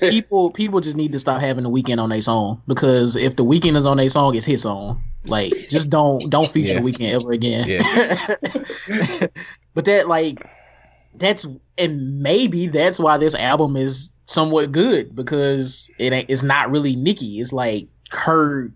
[0.00, 3.44] people people just need to stop having the Weeknd on their song because if the
[3.44, 5.02] Weeknd is on their song, it's his song.
[5.26, 6.80] Like just don't don't feature Yeah.
[6.80, 7.68] the Weeknd ever again.
[7.68, 9.26] Yeah.
[9.74, 10.42] but that like
[11.16, 11.46] that's
[11.78, 16.96] and maybe that's why this album is somewhat good because it ain't it's not really
[16.96, 17.40] Nicki.
[17.40, 18.72] It's like her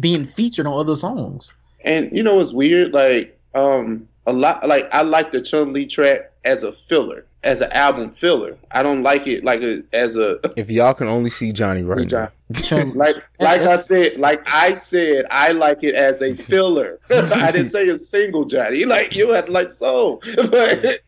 [0.00, 1.52] being featured on other songs.
[1.84, 2.92] And you know what's weird?
[2.92, 4.66] Like, um, a lot.
[4.66, 8.56] Like, I like the Chun Li track as a filler, as an album filler.
[8.72, 12.06] I don't like it like a, as a If y'all can only see Johnny right
[12.06, 12.30] John.
[12.70, 12.84] now.
[12.94, 16.98] Like like I said, like I said, I like it as a filler.
[17.10, 18.84] I didn't say a single Johnny.
[18.84, 21.00] Like you had like so, but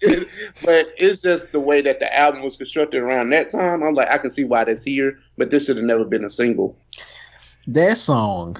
[0.64, 3.83] but it's just the way that the album was constructed around that time.
[3.83, 6.31] I'm like, I can see why that's here, but this should have never been a
[6.31, 6.77] single.
[7.68, 8.57] that song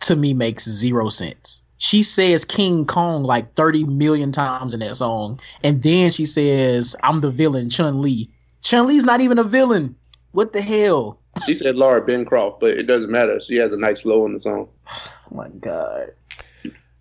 [0.00, 1.62] to me makes zero sense.
[1.78, 5.40] She says King Kong like 30 million times in that song.
[5.62, 8.30] And then she says, I'm the villain, Chun Li.
[8.62, 9.94] Chun Li's not even a villain.
[10.32, 11.20] What the hell?
[11.46, 13.40] She said Laura Bencroft, but it doesn't matter.
[13.40, 14.68] She has a nice flow in the song.
[15.32, 16.08] Oh my God.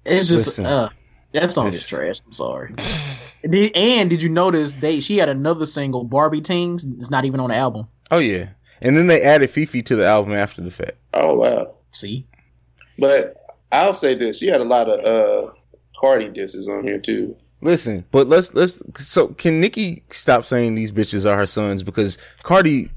[0.06, 0.66] It's just, Listen.
[0.66, 0.90] uh,
[1.34, 2.20] that song is This- trash.
[2.26, 2.74] I'm sorry.
[3.44, 6.84] And did- and did you notice they she had another single, Barbie Tingz?
[6.96, 7.88] It's not even on the album.
[8.12, 8.50] Oh yeah.
[8.82, 10.94] And then they added FEFE to the album after the fact.
[11.14, 11.76] Oh wow!
[11.92, 12.26] See?
[12.98, 13.43] But
[13.74, 15.52] I'll say this: she had a lot of uh
[16.00, 17.36] Cardi disses on here too.
[17.62, 22.18] Listen, but let's let's so can Nikki stop saying these bitches are her sons because
[22.44, 22.90] Cardi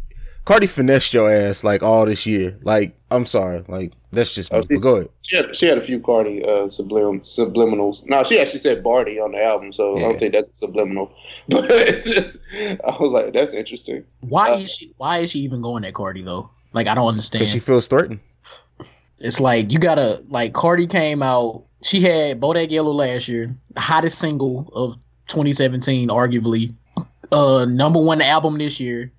[0.45, 2.57] Cardi finessed your ass like all this year.
[2.63, 4.59] Like, I'm sorry, like that's just me.
[4.59, 5.09] Oh, see- But go ahead.
[5.23, 8.07] She had, she had a few Cardi uh, sublim, subliminals.
[8.07, 11.11] No, she actually said Bardi on the album, so I don't think that's a subliminal.
[11.49, 14.05] But I was like, that's interesting.
[14.21, 16.51] Why Uh, is she why is she even going at Cardi though?
[16.73, 17.41] Like I don't understand.
[17.41, 18.21] Because she feels threatened.
[19.21, 21.65] It's like you gotta like Cardi came out.
[21.83, 24.97] She had Bodak Yellow last year, the hottest single of
[25.29, 26.75] 2017, arguably.
[27.33, 29.13] Uh, number one album this year.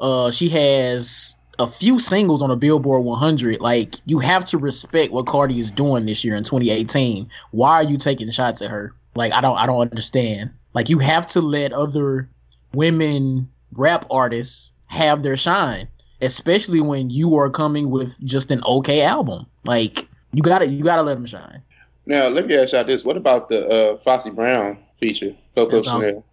[0.00, 3.60] Uh, she has a few singles on the Billboard 100.
[3.60, 7.28] Like you have to respect what Cardi is doing this year in 2018.
[7.50, 8.94] Why are you taking shots at her?
[9.14, 10.50] Like I don't I don't understand.
[10.74, 12.28] Like you have to let other
[12.74, 15.88] women rap artists have their shine
[16.20, 19.46] especially when you are coming with just an okay album.
[19.64, 21.62] Like you gotta you gotta let them shine.
[22.06, 26.24] Now, let me ask y'all this: What about the uh, Foxy Brown feature, Coco Chanel?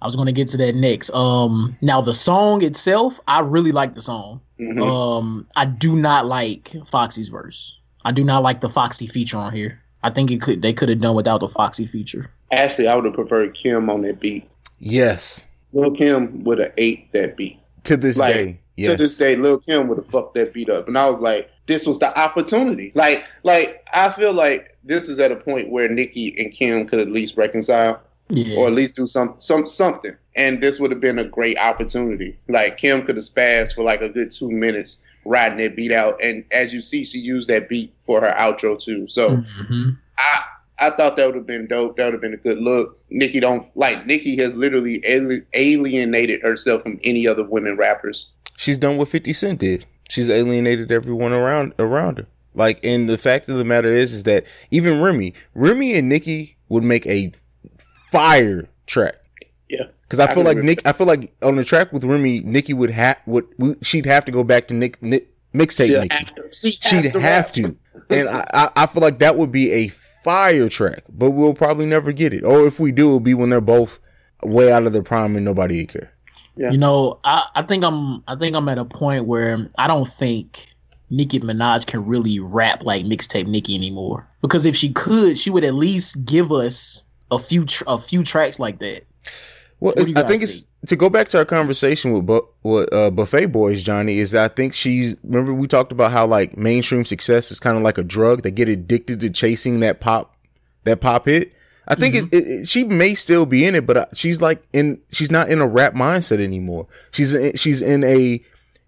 [0.00, 1.10] I was gonna get to that next.
[1.14, 4.40] Um, now the song itself, I really like the song.
[4.60, 4.80] Mhm.
[4.82, 7.76] Um, I do not like Foxy's verse.
[8.04, 9.80] I do not like the Foxy feature on here.
[10.02, 12.32] I think it could they could have done without the Foxy feature.
[12.50, 14.48] Actually, I would have preferred Kim on that beat.
[14.78, 15.46] Yes.
[15.72, 17.58] Lil Kim would have ate that beat.
[17.84, 18.60] To this Like, day.
[18.76, 18.92] Yes.
[18.92, 21.50] To this day, Lil Kim would have fucked that beat up, and I was like,
[21.66, 25.88] "This was the opportunity." Like, like I feel like this is at a point where
[25.88, 28.00] Nikki and Kim could at least reconcile.
[28.28, 28.56] Yeah.
[28.56, 30.16] or at least do some some something.
[30.36, 32.38] And this would have been a great opportunity.
[32.48, 36.18] Like Kim could have spazzed for like a good two minutes riding that beat out.
[36.22, 39.06] And as you see, she used that beat for her outro too.
[39.06, 39.98] So Mhm.
[40.16, 40.42] I
[40.78, 41.98] I thought that would have been dope.
[41.98, 42.98] That would have been a good look.
[43.10, 45.02] Nikki don't like Nikki has literally
[45.52, 48.28] alienated herself from any other women rappers.
[48.62, 49.84] She's done what 50 Cent did.
[50.08, 52.26] She's alienated everyone around around her.
[52.54, 56.56] Like, and the fact of the matter is, is that even Remy, Remy and Nikki
[56.68, 57.32] would make a
[58.10, 59.16] fire track.
[59.68, 59.84] Yeah.
[60.02, 60.58] Because I I feel like.
[60.58, 64.06] Nick, I feel like on the track with Remy, Nikki would have would we- she'd
[64.06, 66.14] have to go back to Nick, Nick mixtape She'll Nikki.
[66.14, 67.76] have to- she She'd has to have to,
[68.10, 71.86] and I, I I feel like that would be a fire track, but we'll probably
[71.86, 72.44] never get it.
[72.44, 73.98] Or if we do, it'll be when they're both
[74.44, 76.11] way out of their prime and nobody would care.
[76.56, 76.70] Yeah.
[76.70, 80.06] You know, I, I think I'm I think I'm at a point where I don't
[80.06, 80.66] think
[81.10, 84.26] Nicki Minaj can really rap like mixtape Nicki anymore.
[84.40, 88.22] Because if she could, she would at least give us a few tr- a few
[88.22, 89.04] tracks like that.
[89.80, 93.10] Well, I think, think, it's to go back to our conversation with bu- with uh,
[93.10, 94.18] Buffet Boys, Johnny.
[94.18, 97.76] Is that I think she's remember we talked about how like mainstream success is kind
[97.76, 98.42] of like a drug.
[98.42, 100.36] They get addicted to chasing that pop
[100.84, 101.52] that pop hit.
[101.88, 102.28] I think mm-hmm.
[102.32, 105.50] it, it, she may still be in it, but uh, she's like in she's not
[105.50, 106.86] in a rap mindset anymore.
[107.10, 108.40] She's in, she's in a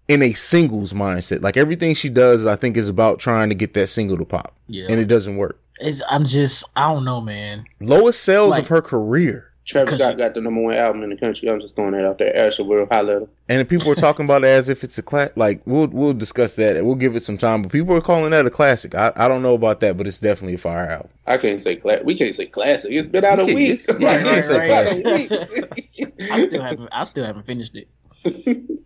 [0.07, 1.41] in a singles mindset.
[1.41, 4.55] Like everything she does, I think is about trying to get that single to pop.
[4.67, 5.59] Yeah, and it doesn't work.
[5.79, 7.65] It's, I'm just I don't know, man.
[7.81, 9.51] Lowest sales like, of her career.
[9.65, 11.49] Travis Scott got the number one album in the country.
[11.49, 12.31] I'm just throwing that out there.
[12.33, 13.27] Astroworld High Level.
[13.49, 15.31] And people are talking about it as if it's a class.
[15.35, 16.85] Like we'll we'll discuss that.
[16.85, 17.63] We'll give it some time.
[17.63, 18.93] But people are calling that a classic.
[18.93, 21.09] I, I don't know about that, but it's definitely a fire album.
[21.25, 22.91] I can't say cla- We can't say classic.
[22.91, 23.79] It's been out a week.
[23.97, 26.13] Yeah, right, right, right.
[26.31, 26.89] I still haven't.
[26.91, 27.87] I still haven't finished it.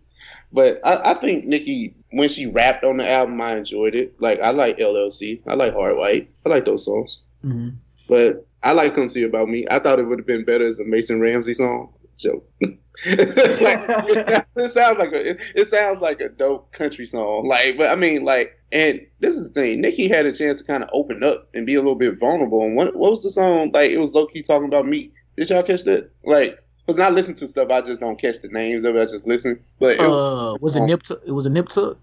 [0.52, 4.18] but I, I, think Nikki, when she rapped on the album, I enjoyed it.
[4.18, 5.42] Like I like LLC.
[5.46, 6.30] I like Hard White.
[6.46, 7.18] I like those songs.
[7.44, 7.70] Mm-hmm.
[8.08, 10.80] But I like "Come See About Me." I thought it would have been better as
[10.80, 11.92] a Mason Ramsey song.
[12.16, 12.46] Joke.
[12.60, 17.48] like, it, it, sounds like a it, it, sounds like a dope country song.
[17.48, 19.80] Like, but I mean, like, and this is the thing.
[19.80, 22.62] Nicki had a chance to kind of open up and be a little bit vulnerable.
[22.62, 23.70] And what, what was the song?
[23.72, 25.12] Like, it was low key talking about me.
[25.36, 26.10] Did y'all catch that?
[26.24, 29.00] Like, because not listen to stuff, I just don't catch the names of it.
[29.00, 29.62] I just listen.
[29.78, 31.02] But it was, uh, was it Nip?
[31.24, 31.98] It was a Nip Tuck.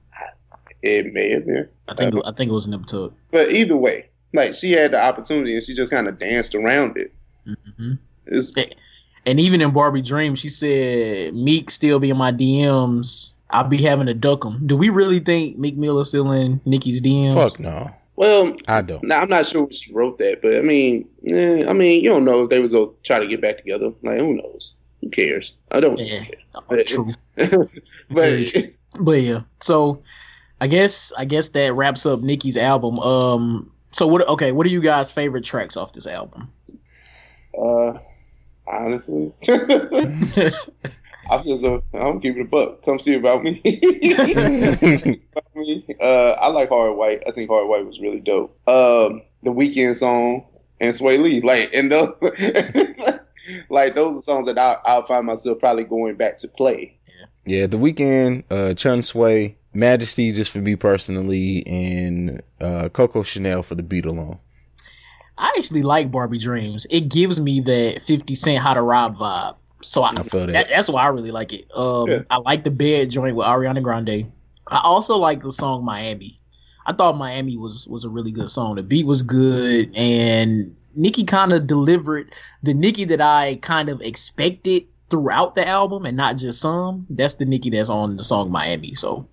[0.81, 1.67] It may have been.
[1.87, 2.15] I think.
[2.15, 3.13] I, I think it was a Nip Tuck.
[3.31, 6.97] But either way, like she had the opportunity and she just kind of danced around
[6.97, 7.13] it.
[7.47, 7.93] Mm-hmm.
[9.25, 13.33] And even in Barbie Dream, she said Meek still be in my DMs.
[13.49, 14.65] I'll be having to duck them.
[14.65, 17.33] Do we really think Meek Mill is still in Nicki's DMs?
[17.33, 17.89] Fuck no.
[18.17, 19.03] Well, I don't.
[19.03, 22.25] Now I'm not sure she wrote that, but I mean, eh, I mean, you don't
[22.25, 23.91] know if they was gonna try to get back together.
[24.01, 24.75] Like, who knows?
[25.01, 25.53] Who cares?
[25.71, 25.99] I don't.
[25.99, 26.23] Yeah,
[26.67, 27.13] but, true.
[28.09, 28.55] but
[28.99, 29.41] but yeah.
[29.59, 30.01] So
[30.59, 32.97] I guess I guess that wraps up Nicki's album.
[32.99, 34.27] Um, so what?
[34.27, 36.51] Okay, what are you guys' favorite tracks off this album?
[37.57, 37.97] Uh,
[38.67, 39.33] honestly,
[41.29, 41.81] I'm just a.
[41.93, 42.83] I'm keeping a buck.
[42.83, 43.61] Come see about me.
[45.31, 45.85] about me.
[45.99, 47.23] Uh, I like Hard White.
[47.27, 48.57] I think Hard White was really dope.
[48.67, 50.45] Um, the Weeknd song
[50.79, 52.13] and Swae Lee, like, and those,
[53.69, 56.97] like those are songs that I, I'll find myself probably going back to play.
[57.45, 63.63] Yeah, the Weeknd, uh, Chun Swae, Majesty just for me personally, and uh, Coco Chanel
[63.63, 64.39] for the beat alone.
[65.37, 66.87] I actually like Barbie Dreams.
[66.89, 69.55] It gives me that 50 Cent How to Rob vibe.
[69.83, 70.53] So I, I feel that.
[70.53, 70.69] that.
[70.69, 71.69] That's why I really like it.
[71.75, 72.21] Um, yeah.
[72.31, 74.31] I like the bed joint with Ariana Grande.
[74.67, 76.39] I also like the song Miami.
[76.87, 78.75] I thought Miami was was a really good song.
[78.75, 84.01] The beat was good, and Nicki kind of delivered the Nicki that I kind of
[84.01, 87.05] expected throughout the album and not just some.
[87.09, 88.93] That's the Nicki that's on the song Miami.
[88.93, 89.27] So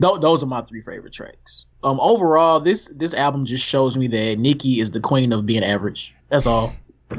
[0.00, 1.66] th- those are my three favorite tracks.
[1.82, 5.64] Um, overall, this this album just shows me that Nicki is the queen of being
[5.64, 6.14] average.
[6.28, 6.74] That's all.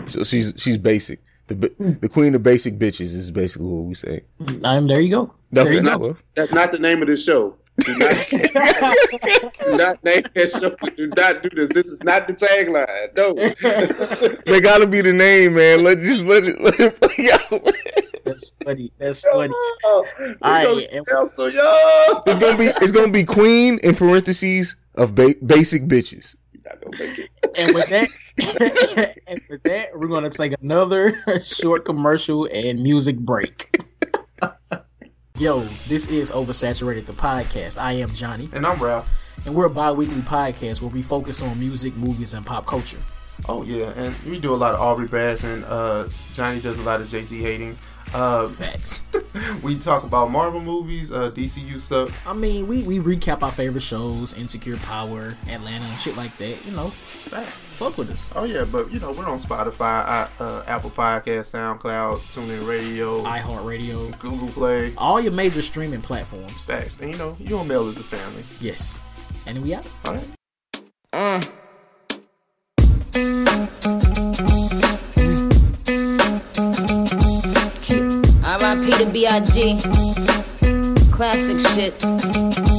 [0.08, 1.20] So she's she's basic.
[1.48, 1.56] The
[2.02, 4.24] the queen of basic bitches is basically what we say.
[4.64, 5.34] Um, there you go.
[5.52, 6.18] There you go.
[6.36, 7.56] That's not the name of the show.
[7.78, 8.28] Do not,
[9.60, 10.70] do not name that show.
[10.96, 11.70] Do not do this.
[11.70, 13.16] This is not the tagline.
[13.16, 13.34] No.
[14.46, 15.84] they gotta be the name, man.
[15.84, 17.72] Let just let it let it play out.
[18.24, 18.92] That's funny.
[18.98, 19.54] That's funny.
[19.84, 20.06] All
[20.42, 20.66] right,
[21.28, 22.24] so y'all.
[22.26, 26.36] It's gonna be it's gonna be Queen in parentheses of ba- basic bitches.
[27.58, 28.10] And with that,
[29.28, 33.82] and with that, we're gonna take another short commercial and music break.
[35.38, 37.78] Yo, this is Oversaturated the podcast.
[37.78, 38.50] I am Johnny.
[38.54, 39.10] And I'm Ralph.
[39.46, 43.02] And we're a bi weekly podcast where we focus on music, movies, and pop culture.
[43.50, 43.92] Oh, yeah.
[43.98, 47.08] And we do a lot of Aubrey Brads, and uh, Johnny does a lot of
[47.08, 47.78] JC hating.
[48.14, 49.04] Uh, Facts.
[49.64, 52.26] we talk about Marvel movies, uh, DCU stuff.
[52.26, 56.64] I mean, we, we recap our favorite shows, Insecure Power, Atlanta, and shit like that.
[56.66, 57.52] You know, Facts.
[57.52, 58.30] fuck with us.
[58.36, 64.18] Oh yeah, but you know we're on Spotify, uh, Apple Podcast, SoundCloud, TuneIn Radio, iHeartRadio,
[64.20, 66.66] Google Play, all your major streaming platforms.
[66.66, 68.44] Facts, and you know you on Mail as a family.
[68.60, 69.02] Yes,
[69.46, 69.86] and we out.
[70.06, 70.28] All right.
[71.12, 71.42] Uh.
[78.62, 78.90] R.I.P.
[78.92, 79.82] to B.I.G.
[81.12, 82.75] Classic shit.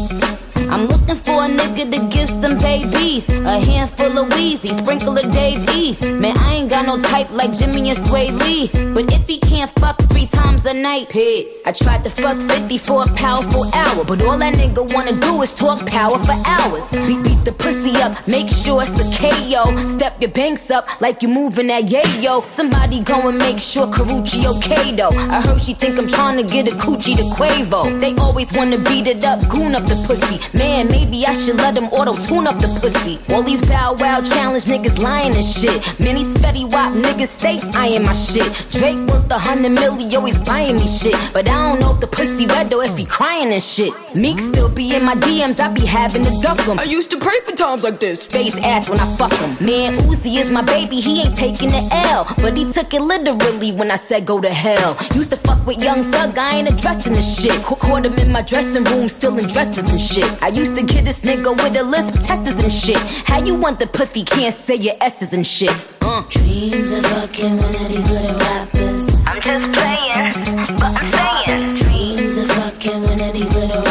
[0.76, 3.30] I'm looking for a nigga to give some babies.
[3.30, 6.02] A handful of Weezy, sprinkle of Dave East.
[6.12, 8.68] Man, I ain't got no type like Jimmy and Swae Lee.
[8.92, 11.66] But if he can't fuck three times a night, piss.
[11.66, 14.04] I tried to fuck 50 for a powerful hour.
[14.04, 16.84] But all that nigga wanna do is talk power for hours.
[17.06, 19.64] Beat, beat the pussy up, make sure it's a KO.
[19.96, 22.46] Step your banks up like you moving that yayo.
[22.50, 25.16] Somebody go and make sure Karrueche okay though.
[25.36, 27.98] I heard she think I'm trying to get a coochie to Quavo.
[27.98, 30.38] They always wanna beat it up, goon up the pussy.
[30.58, 33.18] Man, maybe I should let them auto tune up the pussy.
[33.32, 35.78] All these bow wow challenge niggas lying and shit.
[36.00, 38.46] Many spetty wop niggas stay eyeing my shit.
[38.72, 41.14] Drake worth a hundred million, always buying me shit.
[41.32, 43.92] But I don't know if the pussy wet or if he crying and shit.
[44.14, 46.78] Meek still be in my DMs, I be having to duck him.
[46.78, 48.24] I used to pray for times like this.
[48.26, 49.50] Face ass when I fuck him.
[49.64, 52.26] Man, Uzi is my baby, he ain't taking the L.
[52.42, 54.96] But he took it literally when I said go to hell.
[55.14, 57.62] Used to fuck with young thug, I ain't addressing the shit.
[57.62, 60.26] Ca- Caught him in my dressing room, still in dresses and shit.
[60.42, 62.96] I used to get this nigga with a lisp, testers and shit.
[63.26, 65.70] How you want the pussy, can't say your S's and shit.
[66.00, 66.22] Uh.
[66.30, 69.26] Dreams of fucking one of these little rappers.
[69.26, 71.74] I'm just playing, but I'm saying.
[71.74, 73.85] Dreams of fucking one of these little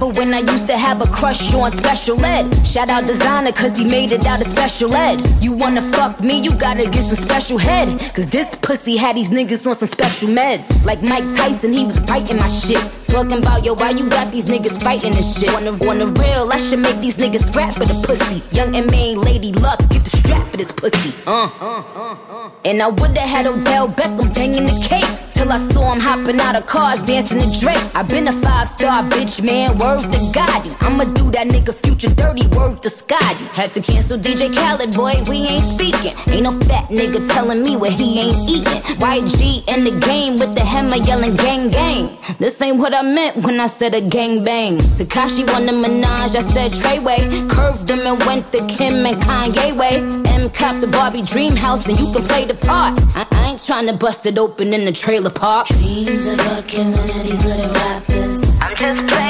[0.00, 2.54] remember when I used to have a crush on special ed.
[2.66, 5.20] Shout out Desiigner, cause he made it out of special ed.
[5.42, 7.88] You wanna fuck me, you gotta get some special head.
[8.14, 10.84] Cause this pussy had these niggas on some special meds.
[10.84, 12.82] Like Mike Tyson, he was biting my shit.
[13.06, 15.52] Talking about, yo, why you got these niggas fighting this shit?
[15.54, 18.42] On the, on the real, I should make these niggas scrap for the pussy.
[18.54, 21.14] Young and main lady luck, get the strap for this pussy.
[21.26, 22.50] Uh.
[22.64, 25.27] And I would've had Odell Beckham banging the cake.
[25.38, 27.78] Till I saw him hopping out of cars, dancing to Drake.
[27.94, 30.74] i been a five star bitch, man, word to Gotti.
[30.80, 33.44] I'ma do that nigga future dirty, word to Scotty.
[33.54, 36.12] Had to cancel DJ Khaled, boy, we ain't speaking.
[36.34, 38.82] Ain't no fat nigga telling me what he ain't eating.
[38.98, 42.18] YG in the game with the hammer yelling gang gang.
[42.40, 44.78] This ain't what I meant when I said a gang bang.
[44.78, 47.48] Tekashi won the Minaj, I said Treyway.
[47.48, 49.98] Curved him and went to Kim and Kanye way.
[50.34, 52.98] M cop the Barbie dream house, then you can play the part.
[53.14, 55.66] I, I ain't trying to bust it open in the trailer park.
[55.68, 58.60] Dreams of fucking one of these little rappers.
[58.60, 59.27] I'm just playing,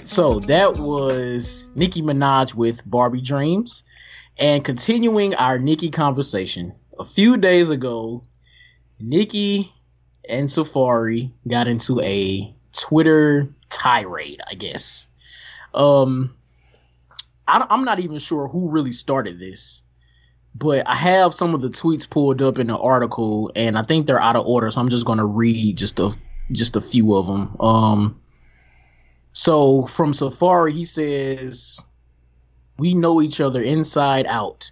[0.00, 3.82] right, so that was Nicki Minaj with Barbie Dreams.
[4.38, 8.22] And continuing our Nicki conversation, a few days ago,
[8.98, 9.70] Nicki
[10.28, 15.08] and Safaree got into a Twitter tirade, I guess.
[15.74, 16.34] Um,
[17.46, 19.82] I, I'm not even sure who really started this,
[20.54, 24.06] but I have some of the tweets pulled up in the article, and I think
[24.06, 26.14] they're out of order, so I'm just gonna read just a
[26.52, 27.56] just a few of them.
[27.60, 28.19] Um,
[29.32, 31.80] so from Safaree, he says,
[32.78, 34.70] We know each other inside out.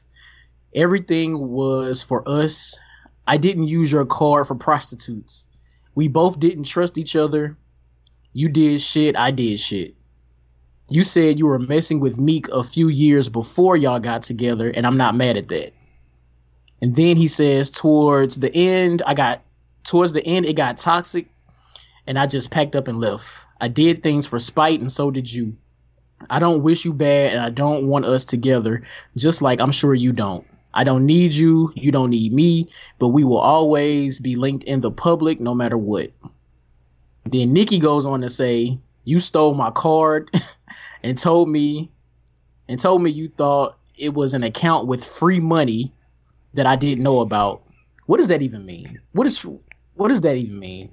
[0.75, 2.79] Everything was for us.
[3.27, 5.49] I didn't use your card for prostitutes.
[5.95, 7.57] We both didn't trust each other.
[8.33, 9.95] You did shit, I did shit.
[10.91, 14.87] You said you were messing with Meek a few years before y'all got together, and
[14.87, 15.75] I'm not mad at that.
[16.81, 19.43] And then he says, Towards the end, I got,
[19.85, 21.29] towards the end, it got toxic,
[22.09, 23.45] and I just packed up and left.
[23.61, 25.55] I did things for spite, and so did you.
[26.31, 28.83] I don't wish you bad, and I don't want us together,
[29.15, 30.45] just like I'm sure you don't.
[30.73, 32.67] I don't need you, you don't need me,
[32.99, 36.11] but we will always be linked in the public no matter what.
[37.27, 40.31] Then Nikki goes on to say, You stole my card
[41.03, 41.91] and told me
[42.69, 45.93] and told me you thought it was an account with free money
[46.55, 47.63] that I didn't know about.
[48.07, 48.99] What does that even mean?
[49.13, 49.45] What is
[49.95, 50.91] what does that even mean?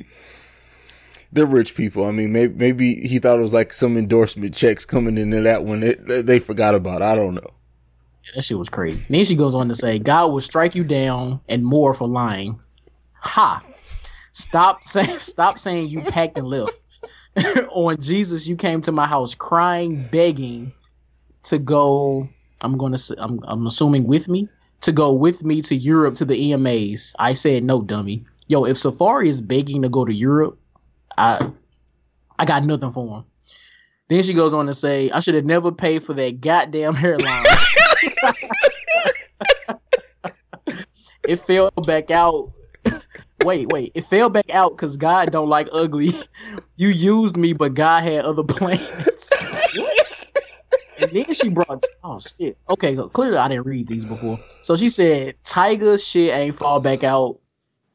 [1.36, 2.06] They're rich people.
[2.06, 5.66] I mean, maybe, maybe he thought it was like some endorsement checks coming into that
[5.66, 7.02] one they forgot about.
[7.02, 7.52] I don't know.
[8.34, 9.06] That shit was crazy.
[9.14, 12.60] Then she goes on to say, God will strike you down and more for lying.
[13.20, 13.64] Ha!
[14.32, 16.72] Stop saying stop saying you packed and left.
[17.70, 20.72] on Jesus, you came to my house crying, begging
[21.44, 22.28] to go.
[22.62, 22.98] I'm gonna.
[23.18, 23.40] I'm.
[23.44, 24.48] I'm assuming with me
[24.82, 27.14] to go with me to Europe to the EMAs.
[27.20, 28.24] I said no, dummy.
[28.48, 30.58] Yo, if Safaree is begging to go to Europe,
[31.18, 31.50] I
[32.38, 33.26] I got nothing for him.
[34.08, 37.46] Then she goes on to say, I should have never paid for that goddamn hairline.
[41.28, 42.52] it fell back out.
[43.44, 43.94] wait, wait.
[43.96, 46.12] It fell back out because God don't like ugly.
[46.78, 48.82] You used me, but God had other plans.
[51.02, 52.58] and then she brought oh shit.
[52.70, 54.38] Okay, clearly I didn't read these before.
[54.62, 57.40] So she said, Tyga shit ain't fall back out.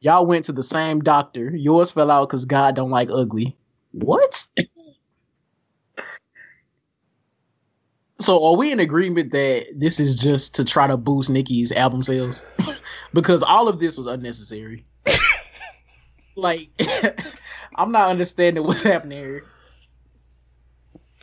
[0.01, 1.55] Y'all went to the same doctor.
[1.55, 3.55] Yours fell out because God don't like ugly.
[3.91, 4.47] What?
[8.19, 12.01] so are we in agreement that this is just to try to boost Nicki's album
[12.01, 12.43] sales?
[13.13, 14.83] because all of this was unnecessary.
[16.35, 16.69] like
[17.75, 19.45] I'm not understanding what's happening here.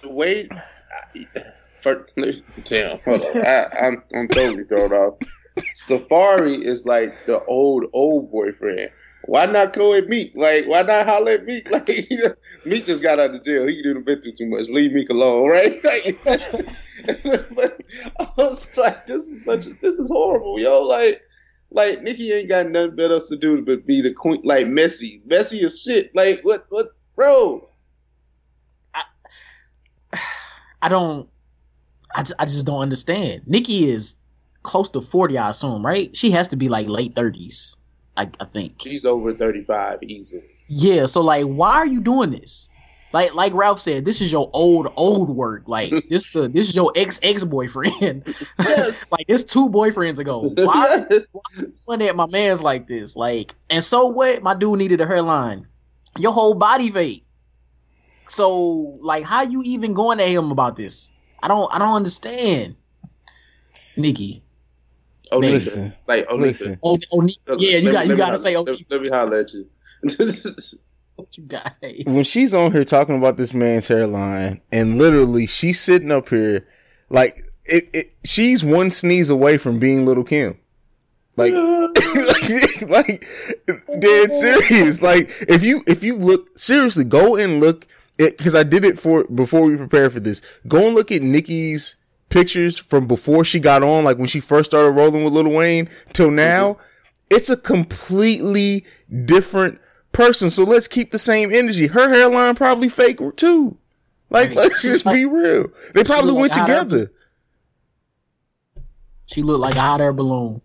[0.04, 0.52] Wait,
[1.82, 2.06] for,
[2.64, 3.44] damn, hold on.
[3.44, 5.18] I, I'm I'm totally thrown off.
[5.74, 8.90] Safaree is like the old old boyfriend.
[9.28, 10.32] Why not go at Meek?
[10.34, 11.70] Like, why not holler at Meek?
[11.70, 11.88] Like,
[12.64, 13.66] Meek just got out of jail.
[13.66, 14.68] He didn't been through too much.
[14.68, 15.80] Leave Meek alone, right?
[15.84, 16.18] Like,
[17.54, 17.80] but
[18.18, 20.82] I was like, this is such a, this is horrible, yo.
[20.82, 21.22] Like,
[21.70, 24.40] like Nicki ain't got nothing better to do but be the queen.
[24.44, 26.14] Like, messy, messy as shit.
[26.14, 27.68] Like, what, what, bro?
[28.94, 29.02] I,
[30.82, 31.28] I don't.
[32.14, 33.42] I, I just don't understand.
[33.46, 34.16] Nicki is
[34.62, 36.14] close to 40, I assume, right?
[36.16, 37.76] She has to be like late 30s,
[38.16, 38.82] I, I think.
[38.82, 40.42] She's over 35 easy.
[40.68, 42.68] Yeah, so like why are you doing this?
[43.12, 45.62] Like like Ralph said, this is your old old work.
[45.66, 48.34] Like this the this is your ex ex boyfriend.
[48.58, 49.10] Yes.
[49.10, 50.40] like it's two boyfriends ago.
[50.56, 53.16] Why, why you doing at my man's like this?
[53.16, 54.42] Like and so what?
[54.42, 55.66] My dude needed a hairline.
[56.18, 57.24] Your whole body fake.
[58.28, 61.10] So like how you even going at him about this?
[61.42, 62.76] I don't I don't understand.
[63.96, 64.42] Nikki.
[65.30, 66.78] Oh, Listen, like, oh, listen.
[66.82, 69.52] Oh, oh Ni- yeah, you got you gotta say oh Let, let me holler at
[69.52, 69.68] you.
[71.16, 71.74] what you got.
[72.06, 76.66] when she's on here talking about this man's hairline and literally she's sitting up here
[77.10, 80.58] like it, it she's one sneeze away from being little Kim.
[81.36, 83.26] Like like, like
[84.00, 85.02] dead serious.
[85.02, 87.86] Like if you if you look seriously, go and look
[88.18, 90.42] it because I did it for before we prepared for this.
[90.66, 91.96] Go and look at Nikki's
[92.28, 95.88] pictures from before she got on, like when she first started rolling with Lil Wayne
[96.12, 96.36] till mm-hmm.
[96.36, 96.78] now.
[97.30, 98.86] It's a completely
[99.26, 99.78] different
[100.12, 100.48] person.
[100.50, 101.88] So let's keep the same energy.
[101.88, 103.76] Her hairline probably fake too.
[104.30, 104.56] Like Right.
[104.56, 105.68] let's just be real.
[105.94, 107.12] They probably went like her- together.
[109.26, 110.62] She looked like a hot air balloon.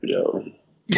[0.00, 0.44] Yo,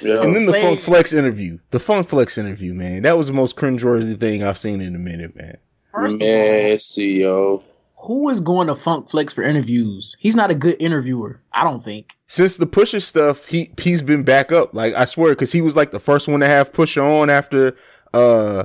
[0.00, 1.58] And then the Say- Funk Flex interview.
[1.70, 3.02] The Funk Flex interview, man.
[3.02, 5.56] That was the most cringeworthy thing I've seen in a minute, man.
[5.92, 7.64] First of all, Messy, yo.
[7.98, 10.14] Who is going to Funk Flex for interviews?
[10.18, 11.40] He's not a good interviewer.
[11.52, 12.16] I don't think.
[12.26, 14.74] Since the Pusha stuff, he he's been back up.
[14.74, 17.76] Like I swear, because he was like the first one to have Pusha on after
[18.12, 18.64] uh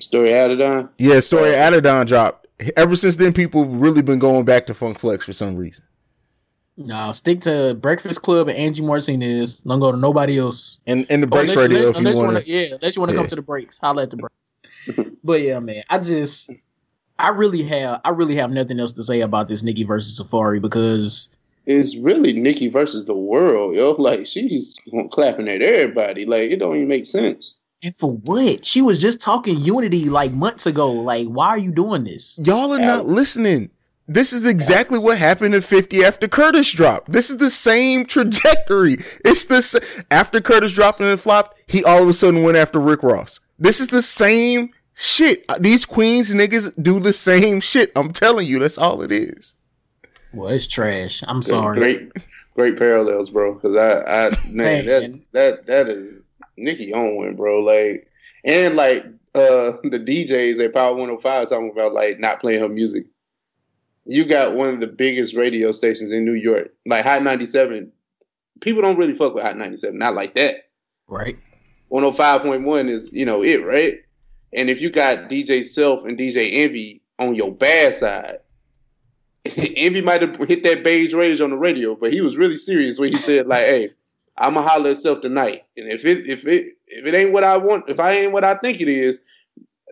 [0.00, 0.90] Story of Adidon.
[0.98, 2.46] yeah, story of Adidon dropped.
[2.76, 5.84] Ever since then, people have really been going back to Funk Flex for some reason.
[6.76, 9.58] No, stick to Breakfast Club and Angie Martinez.
[9.62, 10.78] Don't go to nobody else.
[10.86, 13.10] And and the Or breaks unless- radio, unless- if you want yeah, unless you want
[13.10, 13.20] to Yeah.
[13.22, 15.08] come to the breaks, holla at the break.
[15.24, 16.50] but yeah, man, I just,
[17.18, 20.60] I really have, I really have nothing else to say about this Nikki versus Safaree
[20.62, 21.28] because
[21.66, 23.92] It's really Nikki versus the world, yo.
[23.98, 24.76] Like she's
[25.10, 26.26] clapping at everybody.
[26.26, 27.56] Like it don't even make sense.
[27.82, 28.64] and for what?
[28.64, 30.90] She was just talking unity like months ago.
[30.92, 32.38] Like, why are you doing this?
[32.44, 33.70] Y'all are not listening.
[34.10, 37.12] This is exactly what happened at 50 after Curtis dropped.
[37.12, 38.96] This is the same trajectory.
[39.24, 39.76] It's this
[40.10, 43.38] after Curtis dropped and it flopped, he all of a sudden went after Rick Ross.
[43.58, 45.44] This is the same shit.
[45.60, 47.92] These Queens niggas do the same shit.
[47.96, 49.54] I'm telling you, that's all it is.
[50.34, 51.22] Well, it's trash.
[51.26, 51.78] I'm sorry.
[51.78, 52.12] Great,
[52.54, 53.54] great parallels, bro.
[53.54, 54.84] Because I, I Man.
[54.84, 56.22] man, that's that that is
[56.56, 57.60] Nikki Owen, bro.
[57.60, 58.10] Like
[58.44, 63.06] and like uh the DJs at Power 105 talking about like not playing her music.
[64.04, 67.92] You got one of the biggest radio stations in New York, like Hot 97.
[68.60, 70.70] People don't really fuck with Hot 97, not like that.
[71.08, 71.38] Right?
[71.92, 74.00] 105.1 is, you know, it, right?
[74.52, 78.38] And if you got DJ Self and DJ Envy on your bad side,
[79.44, 82.98] Envy might have hit that beige rage on the radio, but he was really serious
[82.98, 83.90] when he said, like, hey,
[84.38, 85.64] I'ma holler at Self tonight.
[85.76, 88.44] And if it if it if it ain't what I want, if I ain't what
[88.44, 89.20] I think it is,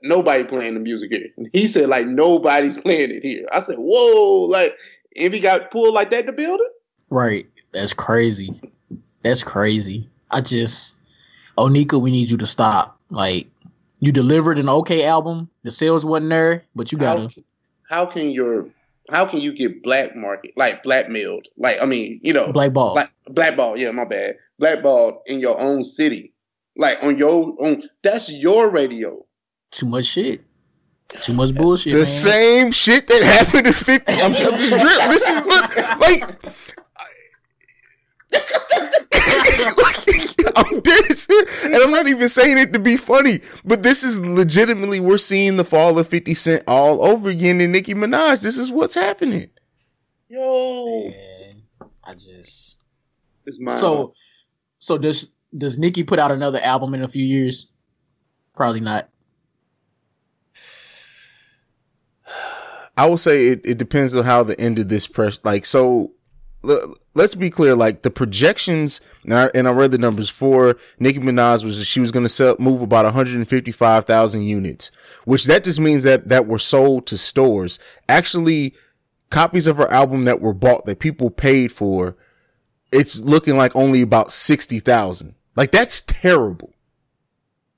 [0.03, 1.29] nobody playing the music here.
[1.37, 3.47] And he said, like, nobody's playing it here.
[3.53, 4.77] I said, whoa, like
[5.17, 6.73] Envy got pulled like that to build it?
[7.11, 7.47] Right.
[7.73, 8.51] That's crazy.
[9.23, 10.09] That's crazy.
[10.31, 10.97] I just,
[11.59, 12.99] Onika, we need you to stop.
[13.11, 13.49] Like,
[14.01, 15.49] you delivered an okay album.
[15.63, 17.45] The sales wasn't there, but you how, gotta.
[17.89, 18.69] how can your
[19.11, 21.47] how can you get black market like blackmailed?
[21.57, 22.95] Like I mean, you know, Black ball.
[22.95, 23.79] like blackball.
[23.79, 24.37] Yeah, my bad.
[24.59, 26.33] Blackball in your own city,
[26.77, 27.83] like on your own.
[28.03, 29.25] That's your radio.
[29.71, 30.43] Too much shit.
[31.09, 31.93] Too much bullshit.
[31.93, 32.07] the man.
[32.07, 34.13] same shit that happened at 50.
[34.13, 35.11] I'm, I'm just drip.
[35.11, 36.23] This is look, like
[40.57, 41.05] I'm dead.
[41.65, 45.57] And I'm not even saying it to be funny, but this is legitimately we're seeing
[45.57, 48.43] the fall of 50 Cent all over again in Nicki Minaj.
[48.43, 49.47] This is what's happening.
[50.29, 51.63] Yo, Man,
[52.05, 52.85] I just
[53.47, 53.77] it's mine.
[53.77, 54.15] so
[54.79, 57.69] so does does Nicki put out another album in a few years?
[58.55, 59.09] Probably not.
[62.97, 66.01] I will say it, it depends on how the end of this press like so
[66.01, 66.11] l-
[67.15, 71.19] let's be clear like the projections and I, and I read the numbers for Nicki
[71.19, 74.91] Minaj was that she was going to sell move about 155,000 units
[75.25, 78.75] which that just means that that were sold to stores actually
[79.31, 82.17] copies of her album that were bought that people paid for
[82.93, 86.73] it's looking like only about 60,000 like that's terrible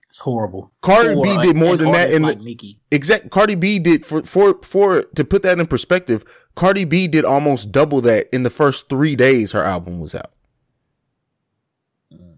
[0.08, 0.72] It's horrible.
[0.80, 2.80] Cardi For B did more than that in the- like Nicki.
[2.90, 6.24] exact Cardi B did for for for to put that in perspective,
[6.54, 10.32] Cardi B did almost double that in the first three days her album was out.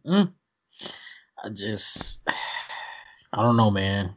[0.07, 0.33] Mm.
[1.43, 2.21] I just,
[3.33, 4.15] I don't know, man.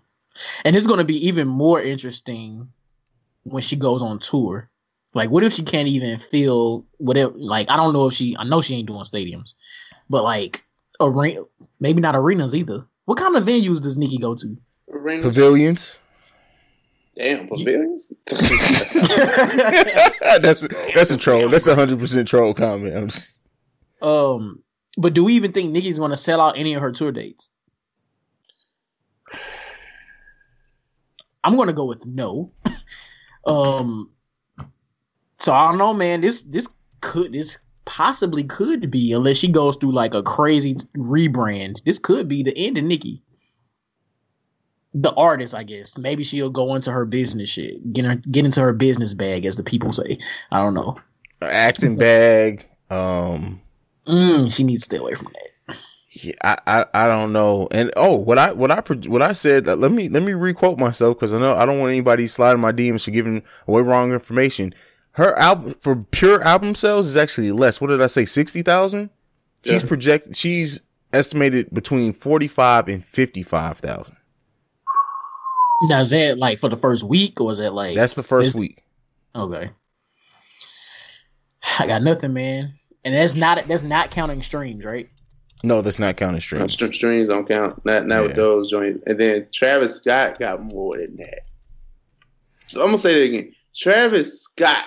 [0.65, 2.67] And it's going to be even more interesting
[3.43, 4.69] when she goes on tour.
[5.13, 7.33] Like, what if she can't even feel whatever?
[7.35, 8.35] Like, I don't know if she.
[8.39, 9.53] I know she ain't doing stadiums,
[10.09, 10.63] but like
[10.99, 11.41] arena,
[11.79, 12.83] maybe not arenas either.
[13.05, 14.57] What kind of venues does Nicki go to?
[14.91, 15.99] Arena- Pavilions.
[17.15, 18.11] Damn, pavilions.
[20.41, 21.47] that's that's a troll.
[21.49, 22.95] That's a hundred percent troll comment.
[22.95, 23.43] I'm just
[24.03, 24.61] um,
[24.97, 27.49] but do we even think Nicki's going to sell out any of her tour dates?
[31.43, 32.51] I'm going to go with no.
[33.45, 34.11] um,
[35.39, 36.21] so I don't know, man.
[36.21, 36.67] This this
[37.01, 41.83] could this possibly could be unless she goes through like a crazy rebrand.
[41.83, 43.23] This could be the end of Nicki.
[44.95, 45.97] The artist, I guess.
[45.97, 49.55] Maybe she'll go into her business shit, get her get into her business bag, as
[49.55, 50.17] the people say.
[50.51, 50.97] I don't know.
[51.41, 52.67] acting bag.
[52.89, 53.59] Um,
[54.05, 55.77] Mm, she needs to stay away from that.
[56.11, 57.69] yeah, I, I I don't know.
[57.71, 59.67] And oh, what I what I what I said.
[59.67, 62.61] uh, Let me let me requote myself because I know I don't want anybody sliding
[62.61, 64.75] my DMs for giving away wrong information.
[65.11, 67.79] Her album for pure album sales is actually less.
[67.79, 68.25] What did I say?
[68.25, 69.09] Sixty thousand.
[69.63, 69.87] She's Yeah.
[69.87, 70.35] project.
[70.35, 70.81] She's
[71.13, 74.17] estimated between forty five and fifty five thousand.
[75.83, 78.49] Now is that like for the first week or is that like That's the first
[78.49, 78.83] Is- week.
[79.35, 79.69] okay?
[81.79, 82.73] I got nothing, man,
[83.03, 85.09] and that's not that's not counting streams, right?
[85.63, 87.27] No, that's not counting No, streams.
[87.29, 87.83] don't count.
[87.85, 89.01] Not not with those joints.
[89.07, 91.41] And then Travis Scott got more than that.
[92.67, 93.55] So I'm gonna say that again.
[93.75, 94.83] Travis Scott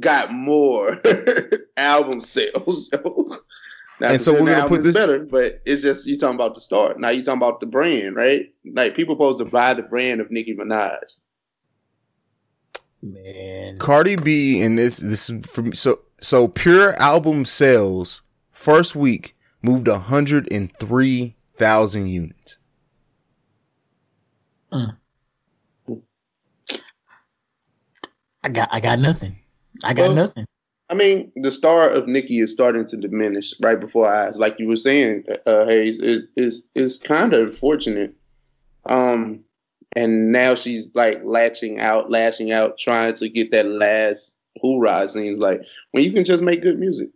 [0.00, 1.00] got more
[1.76, 2.90] album sales.
[4.00, 6.60] Not And so we're gonna put this- better, but it's just you talking about the
[6.60, 7.00] start.
[7.00, 8.46] Now you talking about the brand, right?
[8.72, 11.16] Like people supposed to buy the brand of Nicki Minaj.
[13.02, 19.36] Man, Cardi B and this this is from so so pure album sales first week
[19.62, 22.58] moved hundred and three thousand units.
[24.72, 24.96] Mm.
[28.44, 29.36] I got I got nothing.
[29.84, 30.46] I got Well, nothing.
[30.90, 34.38] I mean, the star of Nicki is starting to diminish right before our eyes.
[34.38, 38.14] Like you were saying, uh, Hayes, it is is kind of unfortunate.
[38.86, 39.44] Um,
[39.94, 45.02] and now she's like latching out, lashing out, trying to get that last hoorah.
[45.02, 47.10] it Seems like when you can just make good music,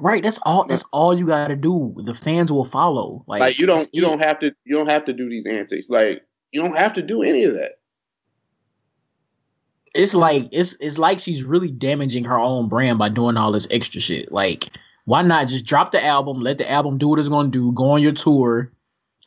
[0.00, 0.66] Right, that's all.
[0.66, 1.94] That's all you got to do.
[1.98, 3.24] The fans will follow.
[3.28, 4.06] Like, like you don't you it.
[4.06, 5.88] don't have to you don't have to do these antics.
[5.88, 7.78] Like you don't have to do any of that.
[9.94, 13.68] It's like it's it's like she's really damaging her own brand by doing all this
[13.70, 14.32] extra shit.
[14.32, 14.68] Like,
[15.04, 17.90] why not just drop the album, let the album do what it's gonna do, go
[17.90, 18.72] on your tour,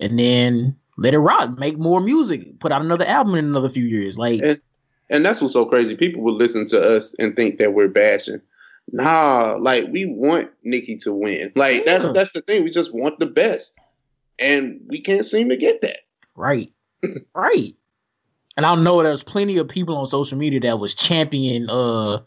[0.01, 1.57] and then let it rock.
[1.57, 2.59] Make more music.
[2.59, 4.17] Put out another album in another few years.
[4.17, 4.61] Like, And-
[5.09, 5.95] And that's what's so crazy.
[5.95, 8.41] People will listen to us and think that we're bashing.
[8.91, 11.53] Nah, like we want Nikki to win.
[11.55, 12.65] Like that's that's the thing.
[12.65, 13.73] We just want the best,
[14.37, 15.99] and we can't seem to get that.
[16.35, 16.71] Right.
[17.33, 17.73] right.
[18.57, 22.19] And I know there's plenty of people on social media that was champion uh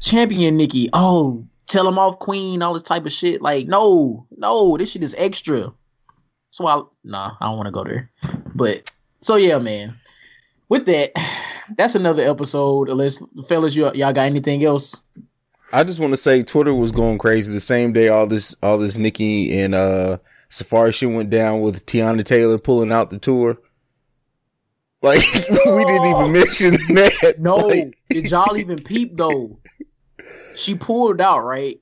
[0.00, 0.90] champion Nikki.
[0.92, 3.40] Oh, tell him off Queen, all this type of shit.
[3.40, 5.72] Like, no, no, this shit is extra.
[6.50, 8.10] So I nah, I don't want to go there.
[8.54, 8.92] But
[9.22, 9.94] so yeah, man.
[10.68, 11.12] With that,
[11.76, 12.88] that's another episode.
[12.88, 15.00] Unless fellas, you y'all got anything else?
[15.72, 18.78] I just want to say Twitter was going crazy the same day all this all
[18.78, 20.18] this Nikki and uh
[20.50, 23.58] Safaree shit went down with Teyana Taylor pulling out the tour.
[25.04, 25.20] Like
[25.66, 27.36] we didn't even mention that.
[27.38, 29.58] No, Like, did y'all even peep though?
[30.56, 31.78] She pulled out, right?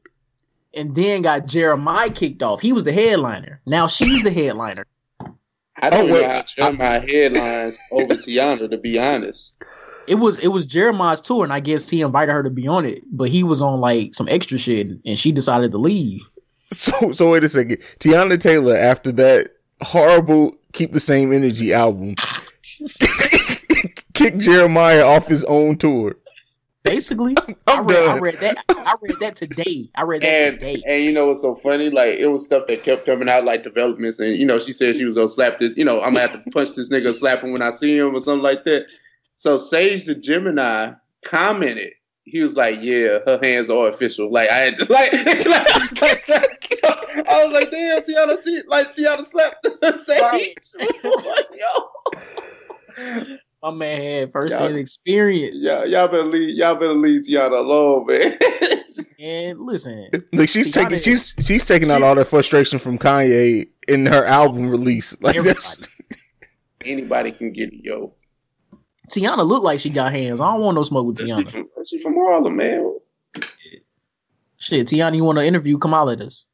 [0.74, 2.60] And then got Jeremih kicked off.
[2.60, 3.60] He was the headliner.
[3.66, 4.86] Now she's the headliner.
[5.80, 6.26] I don't Oh, know wait.
[6.26, 9.54] how to turn my headlines over to Yana, to be honest.
[10.08, 12.84] It was it was Jeremih's tour, and I guess he invited her to be on
[12.86, 16.22] it, but he was on like some extra shit, and she decided to leave.
[16.72, 17.76] So so wait a second.
[18.00, 19.50] Teyana Taylor after that
[19.82, 22.14] horrible keep the same energy album
[24.14, 26.16] kicked Jeremih off his own tour.
[26.84, 28.20] Basically, I'm I, read, I done.
[28.20, 28.64] read that.
[28.70, 29.88] I read that today.
[29.94, 30.82] I read that And today.
[30.88, 31.90] and you know what's so funny?
[31.90, 34.96] Like it was stuff that kept coming out, like developments, and you know she said
[34.96, 35.76] she was gonna slap this.
[35.76, 38.16] You know I'm gonna have to punch this nigga, slap him when I see him,
[38.16, 38.86] or something like that.
[39.36, 40.92] So Sage the Gemini
[41.24, 41.92] commented.
[42.24, 45.68] He was like, "Yeah, her hands are official." Like I had, like, like,
[47.28, 49.66] I was like, "Damn, Teyana, T- like Teyana slapped
[50.04, 52.20] Sage." Yo,
[53.62, 55.56] My man had first hand experience.
[55.60, 58.36] yeah, y'all better leave, y'all better leave Teyana alone, man.
[59.20, 63.68] And listen, Like she's Teyana taking she's she's taking out all that frustration from Kanye
[63.86, 65.16] in her album release.
[65.22, 65.88] Like that's.
[66.84, 68.14] Anybody can get it, yo.
[69.12, 70.40] Teyana looked like she got hands.
[70.40, 71.48] I don't want no smoke with She Teyana.
[71.48, 72.98] from, she from Harlem, man.
[74.56, 75.78] Shit, Teyana, you want to interview?
[75.78, 76.46] Come out at us.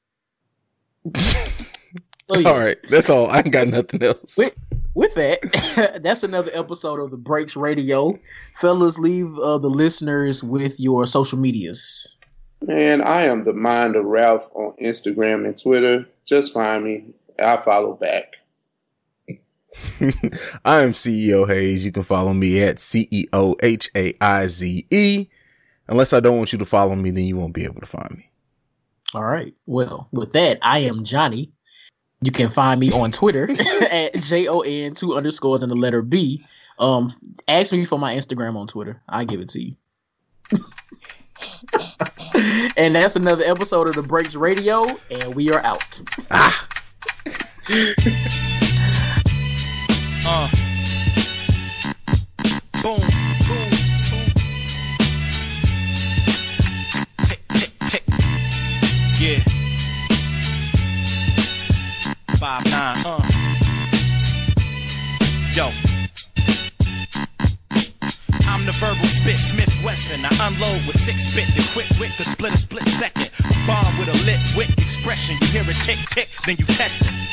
[2.30, 2.48] So, yeah.
[2.50, 2.76] all right.
[2.90, 3.28] That's all.
[3.30, 4.36] I ain't got nothing else.
[4.36, 4.52] Wait.
[4.98, 8.18] With that, that's another episode of the Breaks Radio.
[8.54, 12.18] Fellas, leave uh, the listeners with your social medias.
[12.62, 16.04] Man, I am the mind of Ralph on Instagram and Twitter.
[16.24, 17.14] Just find me.
[17.38, 18.38] I'll follow back.
[20.64, 21.86] I am CEO Hayes.
[21.86, 25.28] You can follow me at CEO H A I Z E.
[25.86, 28.16] Unless I don't want you to follow me, then you won't be able to find
[28.16, 28.28] me.
[29.14, 29.54] All right.
[29.66, 31.52] Well, with that, I am Johnny.
[32.20, 33.48] You can find me on Twitter
[33.90, 36.44] at J O N two underscores and the letter B.
[36.78, 37.12] Um,
[37.48, 39.00] ask me for my Instagram on Twitter.
[39.08, 39.76] I give it to you.
[42.76, 46.00] and that's another episode of the Breaks Radio, and we are out.
[46.30, 46.68] Ah.
[50.26, 50.57] Uh.
[62.50, 63.20] Uh.
[65.52, 65.68] Yo.
[68.48, 70.24] I'm the verbal spit Smith Wesson.
[70.24, 71.46] I unload with six spit.
[71.48, 73.28] The quick wit the split a split second.
[73.66, 75.36] Bomb with a lit wit expression.
[75.42, 77.27] You hear it tick tick, then you test it.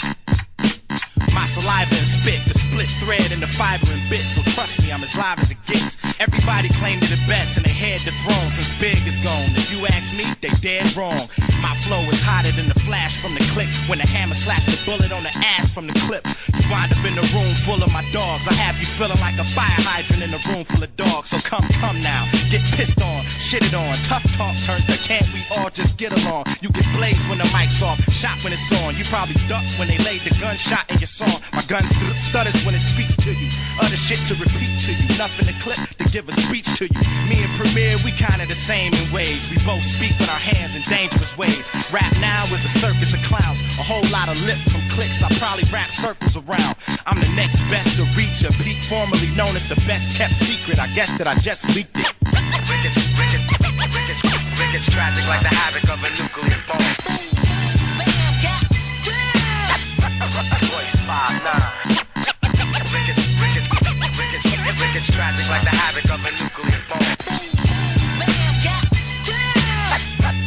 [1.35, 4.23] My saliva and spit, the split thread and the fiber and bit.
[4.31, 5.99] So trust me, I'm as live as it gets.
[6.19, 9.51] Everybody claim to the best and they head the throne since Big is gone.
[9.51, 11.19] If you ask me, they dead wrong.
[11.59, 13.67] My flow is hotter than the flash from the click.
[13.91, 16.23] When the hammer slaps the bullet on the ass from the clip.
[16.55, 18.47] You wind up in a room full of my dogs.
[18.47, 21.35] I have you feeling like a fire hydrant in a room full of dogs.
[21.35, 22.23] So come, come now.
[22.47, 23.91] Get pissed on, shitted on.
[24.07, 26.45] Tough talk turns to can't we all just get along?
[26.61, 28.95] You get blazed when the mic's off, shot when it's on.
[28.95, 31.24] You probably duck when they laid the gunshot in your song.
[31.53, 33.49] My gun st- stutters when it speaks to you.
[33.79, 35.07] Other shit to repeat to you.
[35.17, 37.01] Nothing to clip to give a speech to you.
[37.29, 39.49] Me and Premier, we kinda the same in ways.
[39.49, 41.71] We both speak with our hands in dangerous ways.
[41.93, 43.61] Rap now is a circus of clowns.
[43.79, 45.23] A whole lot of lip from clicks.
[45.23, 46.75] I probably wrap circles around.
[47.05, 50.79] I'm the next best to reach a peak, formerly known as the best kept secret.
[50.79, 52.11] I guess that I just leaked it.
[52.69, 53.45] Rickets, rickets,
[53.93, 54.21] rickets,
[54.59, 57.14] rickets, tragic like the havoc of a nuclear bomb.
[65.25, 67.01] Tragic like the havoc of a nuclear bomb.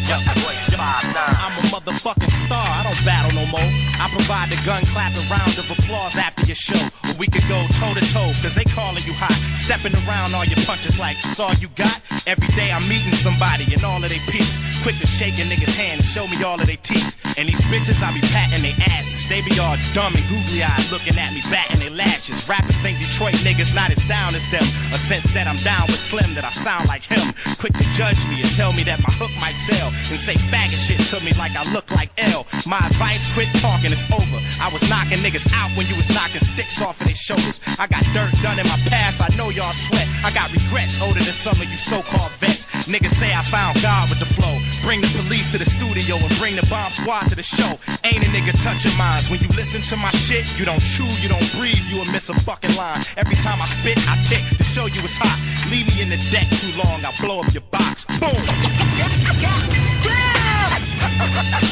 [0.07, 0.17] Yo,
[0.47, 1.37] Royce five nine.
[1.43, 2.65] I'm a motherfucking star.
[2.65, 3.88] I don't battle no more.
[4.01, 6.79] I provide the gun clap a round of applause after your show.
[7.09, 9.35] Or we could go toe to toe, cause they calling you hot.
[9.59, 12.01] Stepping around all your punches like that's all you got.
[12.27, 14.59] Every day I'm meeting somebody and all of they peeps.
[14.83, 17.19] Quick to shake a nigga's hand and show me all of their teeth.
[17.39, 19.29] And these bitches, I be patting their asses.
[19.29, 22.49] They be all dumb and googly eyed looking at me, batting their lashes.
[22.49, 24.67] Rappers think Detroit niggas not as down as them.
[24.91, 27.23] A sense that I'm down with Slim, that I sound like him.
[27.63, 29.95] Quick to judge me and tell me that my hook might sell.
[30.11, 32.47] And say faggot shit to me like I look like L.
[32.67, 34.39] My advice, quit talking, it's over.
[34.61, 37.61] I was knocking niggas out when you was knocking sticks off of their shoulders.
[37.79, 40.07] I got dirt done in my past, I know y'all sweat.
[40.25, 42.67] I got regrets older than some of you so-called vets.
[42.89, 44.59] Niggas say I found God with the flow.
[44.83, 47.79] Bring the police to the studio and bring the bomb squad to the show.
[48.05, 49.31] Ain't a nigga touching minds.
[49.31, 52.29] When you listen to my shit, you don't chew, you don't breathe, you will miss
[52.29, 53.03] a fucking line.
[53.17, 55.39] Every time I spit, I tick to show you it's hot.
[55.71, 58.05] Leave me in the deck too long, I'll blow up your box.
[58.21, 58.37] Boom!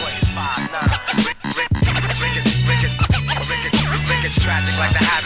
[4.67, 5.26] tragic like the nuclear